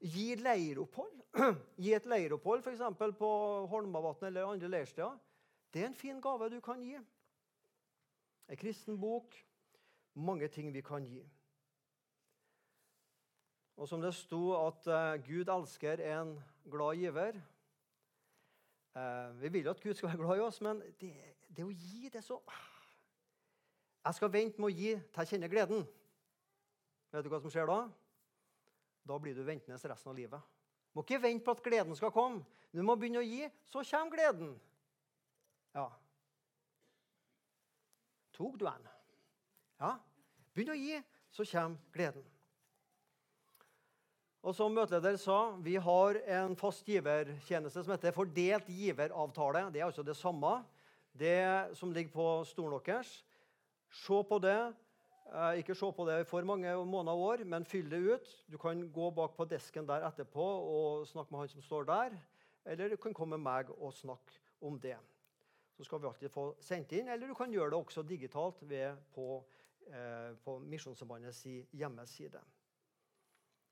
Gi 0.00 0.34
leiropphold. 0.40 1.20
Gi 1.84 1.92
et 1.94 2.08
leiropphold 2.08 2.64
f.eks. 2.64 2.82
på 3.18 3.30
Holmavatn 3.70 4.30
eller 4.30 4.48
andre 4.48 4.70
leirsteder. 4.72 5.18
Det 5.70 5.82
er 5.82 5.90
en 5.90 5.94
fin 5.94 6.20
gave 6.20 6.48
du 6.50 6.60
kan 6.64 6.80
gi. 6.82 6.96
En 8.48 8.58
kristen 8.58 8.98
bok. 9.00 9.36
Mange 10.14 10.48
ting 10.48 10.72
vi 10.74 10.82
kan 10.82 11.04
gi. 11.06 11.20
Og 13.76 13.88
som 13.88 14.00
det 14.02 14.10
sto 14.16 14.50
at 14.58 14.88
uh, 14.90 15.20
Gud 15.24 15.48
elsker 15.48 16.02
en 16.04 16.34
glad 16.68 16.98
giver, 16.98 17.38
Eh, 17.38 17.59
vi 19.40 19.48
vil 19.48 19.64
jo 19.64 19.70
at 19.70 19.82
Gud 19.82 19.94
skal 19.94 20.08
være 20.08 20.18
glad 20.18 20.40
i 20.40 20.44
oss, 20.44 20.60
men 20.60 20.80
det, 21.00 21.12
det 21.46 21.64
å 21.64 21.70
gi, 21.70 22.08
det 22.12 22.22
så 22.26 22.40
Jeg 24.00 24.16
skal 24.16 24.32
vente 24.32 24.60
med 24.60 24.70
å 24.70 24.74
gi 24.74 24.94
til 24.96 25.22
jeg 25.22 25.30
kjenner 25.34 25.52
gleden. 25.52 25.84
Vet 27.12 27.26
du 27.26 27.30
hva 27.30 27.40
som 27.42 27.52
skjer 27.52 27.68
da? 27.68 27.82
Da 29.06 29.18
blir 29.18 29.36
du 29.36 29.42
ventende 29.44 29.76
resten 29.76 30.10
av 30.12 30.16
livet. 30.16 30.56
Må 30.94 31.04
ikke 31.04 31.20
vente 31.22 31.44
på 31.44 31.54
at 31.54 31.62
gleden 31.62 31.96
skal 31.98 32.12
komme. 32.14 32.42
Du 32.72 32.82
må 32.86 32.96
begynne 32.98 33.22
å 33.22 33.26
gi, 33.26 33.46
så 33.70 33.82
kommer 33.86 34.14
gleden. 34.14 34.54
Ja. 35.74 35.86
Tok 38.34 38.58
du 38.58 38.66
en? 38.70 38.88
Ja. 39.80 39.94
Begynn 40.54 40.74
å 40.74 40.78
gi, 40.78 41.00
så 41.34 41.46
kommer 41.46 41.78
gleden. 41.94 42.26
Og 44.40 44.54
som 44.56 44.72
møteleder 44.72 45.18
sa, 45.20 45.52
vi 45.60 45.74
har 45.76 46.16
en 46.40 46.54
fast 46.56 46.86
givertjeneste 46.88 47.82
som 47.84 47.92
heter 47.92 48.14
fordelt 48.16 48.68
giveravtale. 48.72 49.66
Det 49.72 49.82
er 49.82 49.88
altså 49.90 50.04
det 50.06 50.16
samme, 50.16 50.62
det 51.12 51.76
som 51.76 51.92
ligger 51.92 52.14
på 52.14 52.28
stolen 52.48 52.80
deres. 52.86 53.18
Se 53.92 54.22
på 54.24 54.38
det. 54.40 54.60
Eh, 55.30 55.60
ikke 55.60 55.76
se 55.76 55.90
på 55.92 56.06
det 56.08 56.24
for 56.26 56.46
mange 56.48 56.72
måneder 56.88 57.12
og 57.12 57.24
år, 57.34 57.44
men 57.44 57.66
fyll 57.68 57.90
det 57.90 58.00
ut. 58.00 58.30
Du 58.50 58.56
kan 58.58 58.80
gå 58.92 59.10
bak 59.10 59.36
på 59.36 59.44
desken 59.44 59.86
der 59.86 60.06
etterpå 60.08 60.46
og 60.60 61.06
snakke 61.06 61.34
med 61.34 61.42
han 61.42 61.52
som 61.52 61.62
står 61.62 61.84
der. 61.90 62.16
Eller 62.64 62.88
du 62.88 62.96
kan 62.96 63.14
komme 63.14 63.36
med 63.36 63.44
meg 63.44 63.74
og 63.76 63.92
snakke 63.92 64.40
om 64.62 64.78
det. 64.80 64.96
Så 65.76 65.84
skal 65.84 66.00
vi 66.00 66.08
alltid 66.08 66.32
få 66.32 66.46
sendt 66.64 66.92
inn. 66.96 67.12
Eller 67.12 67.28
du 67.28 67.36
kan 67.36 67.52
gjøre 67.52 67.74
det 67.74 67.82
også 67.82 68.02
digitalt 68.08 68.64
ved 68.68 68.96
på, 69.12 69.44
eh, 69.92 70.32
på 70.44 70.58
Misjonssambandets 70.64 71.44
hjemmeside. 71.76 72.40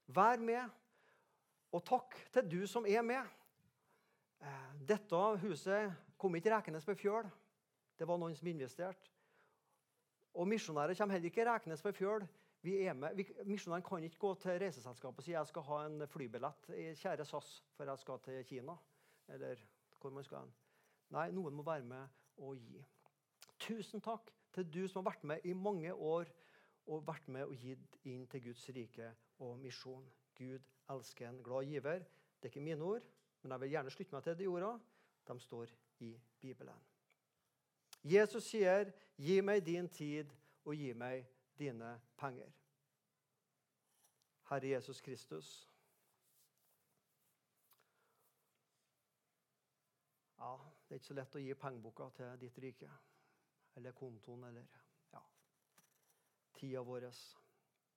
Vær 0.08 0.40
med, 0.40 0.70
og 1.72 1.84
takk 1.84 2.14
til 2.32 2.46
du 2.48 2.62
som 2.66 2.86
er 2.88 3.02
med. 3.04 3.24
Eh, 4.40 4.74
dette 4.88 5.20
huset 5.42 5.92
kom 6.16 6.36
ikke 6.38 6.54
rekende 6.54 6.80
på 6.80 6.96
fjøl. 6.96 7.28
Det 7.98 8.08
var 8.08 8.16
noen 8.20 8.36
som 8.38 8.48
investerte. 8.48 9.12
Og 10.38 10.48
misjonærer 10.48 10.96
kommer 10.96 11.16
heller 11.16 11.28
ikke 11.28 11.44
rekende 11.48 11.76
på 11.82 11.92
fjøl. 11.92 12.24
Misjonæren 12.64 13.84
kan 13.84 14.04
ikke 14.04 14.18
gå 14.18 14.34
til 14.42 14.58
reiseselskapet 14.62 15.20
og 15.20 15.26
si 15.26 15.34
jeg 15.34 15.46
skal 15.46 15.66
ha 15.68 15.82
en 15.86 16.06
flybillett 16.10 16.70
i 16.74 16.88
kjære 16.98 17.26
SAS, 17.26 17.50
for 17.76 17.86
jeg 17.86 17.98
skal 17.98 18.18
til 18.24 18.44
Kina. 18.48 18.74
Eller 19.28 19.60
hvor 20.00 20.10
man 20.10 20.24
skal 20.24 20.46
hen. 20.46 20.54
Nei, 21.14 21.30
noen 21.36 21.54
må 21.54 21.62
være 21.66 21.84
med 21.84 22.08
og 22.44 22.56
gi. 22.56 22.80
Tusen 23.58 24.00
takk 24.00 24.32
til 24.54 24.66
du 24.72 24.82
som 24.88 25.02
har 25.02 25.12
vært 25.12 25.24
med 25.24 25.44
i 25.44 25.52
mange 25.52 25.92
år 25.94 26.30
og 26.88 27.06
vært 27.06 27.28
med 27.28 27.44
og 27.44 27.56
gitt 27.60 27.98
inn 28.08 28.26
til 28.32 28.42
Guds 28.48 28.68
rike 28.74 29.12
og 29.44 29.58
misjon. 29.60 30.06
Gud 30.38 30.64
elsker 30.90 31.28
en 31.28 31.42
glad 31.44 31.68
giver. 31.68 32.04
Det 32.38 32.48
er 32.48 32.52
ikke 32.54 32.64
mine 32.64 32.84
ord, 32.84 33.02
men 33.42 33.52
jeg 33.52 33.60
vil 33.60 33.74
gjerne 33.74 33.90
slutte 33.90 34.16
meg 34.16 34.24
til 34.24 34.38
de 34.38 34.46
ordene. 34.46 34.80
De 35.28 35.40
står 35.40 35.74
i 36.00 36.14
Bibelen. 36.40 36.86
Jesus 38.04 38.44
sier, 38.44 38.92
'Gi 39.18 39.40
meg 39.40 39.66
din 39.66 39.88
tid, 39.88 40.30
og 40.64 40.74
gi 40.74 40.92
meg 40.92 41.26
dine 41.58 42.00
penger'. 42.16 42.52
Herre 44.48 44.68
Jesus 44.68 45.00
Kristus. 45.00 45.68
Ja, 50.38 50.56
det 50.88 50.94
er 50.94 50.94
ikke 50.94 51.06
så 51.06 51.14
lett 51.14 51.34
å 51.34 51.42
gi 51.42 51.54
pengeboka 51.54 52.08
til 52.16 52.36
ditt 52.40 52.58
rike. 52.62 52.90
Eller 53.76 53.92
kontoen, 53.92 54.44
eller 54.44 54.66
tida 56.58 56.82
vår. 56.84 57.08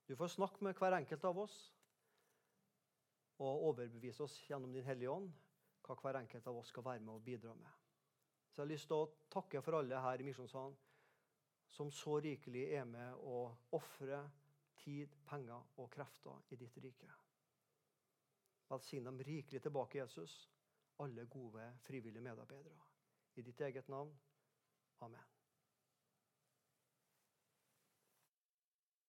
Du 0.06 0.16
får 0.16 0.34
snakke 0.36 0.64
med 0.64 0.78
hver 0.78 0.96
enkelt 0.98 1.24
av 1.24 1.38
oss 1.44 1.56
og 3.42 3.68
overbevise 3.70 4.22
oss 4.22 4.36
gjennom 4.46 4.72
Din 4.74 4.86
Hellige 4.86 5.10
Ånd 5.10 5.32
hva 5.82 5.96
hver 5.98 6.20
enkelt 6.20 6.46
av 6.46 6.60
oss 6.60 6.70
skal 6.70 6.84
være 6.86 7.02
med 7.02 7.16
og 7.16 7.24
bidra 7.26 7.54
med. 7.58 7.70
Så 8.52 8.60
jeg 8.60 8.66
har 8.66 8.72
lyst 8.72 8.88
til 8.90 9.00
å 9.02 9.10
takke 9.32 9.62
for 9.64 9.78
alle 9.78 10.00
her 10.04 10.20
i 10.20 10.26
Misjonssalen 10.26 10.76
som 11.72 11.90
så 11.90 12.18
rikelig 12.20 12.66
er 12.76 12.84
med 12.84 13.16
å 13.24 13.46
ofrer 13.78 14.28
tid, 14.82 15.14
penger 15.28 15.78
og 15.80 15.90
krefter 15.94 16.52
i 16.52 16.58
ditt 16.60 16.76
rike. 16.84 17.08
Velsign 18.68 19.08
dem 19.08 19.20
rikelig 19.24 19.62
tilbake, 19.64 20.02
Jesus, 20.02 20.36
alle 21.00 21.26
gode, 21.32 21.64
frivillige 21.88 22.24
medarbeidere. 22.24 22.88
I 23.34 23.42
ditt 23.42 23.60
eget 23.60 23.88
navn. 23.88 24.12
Amen. 25.00 25.31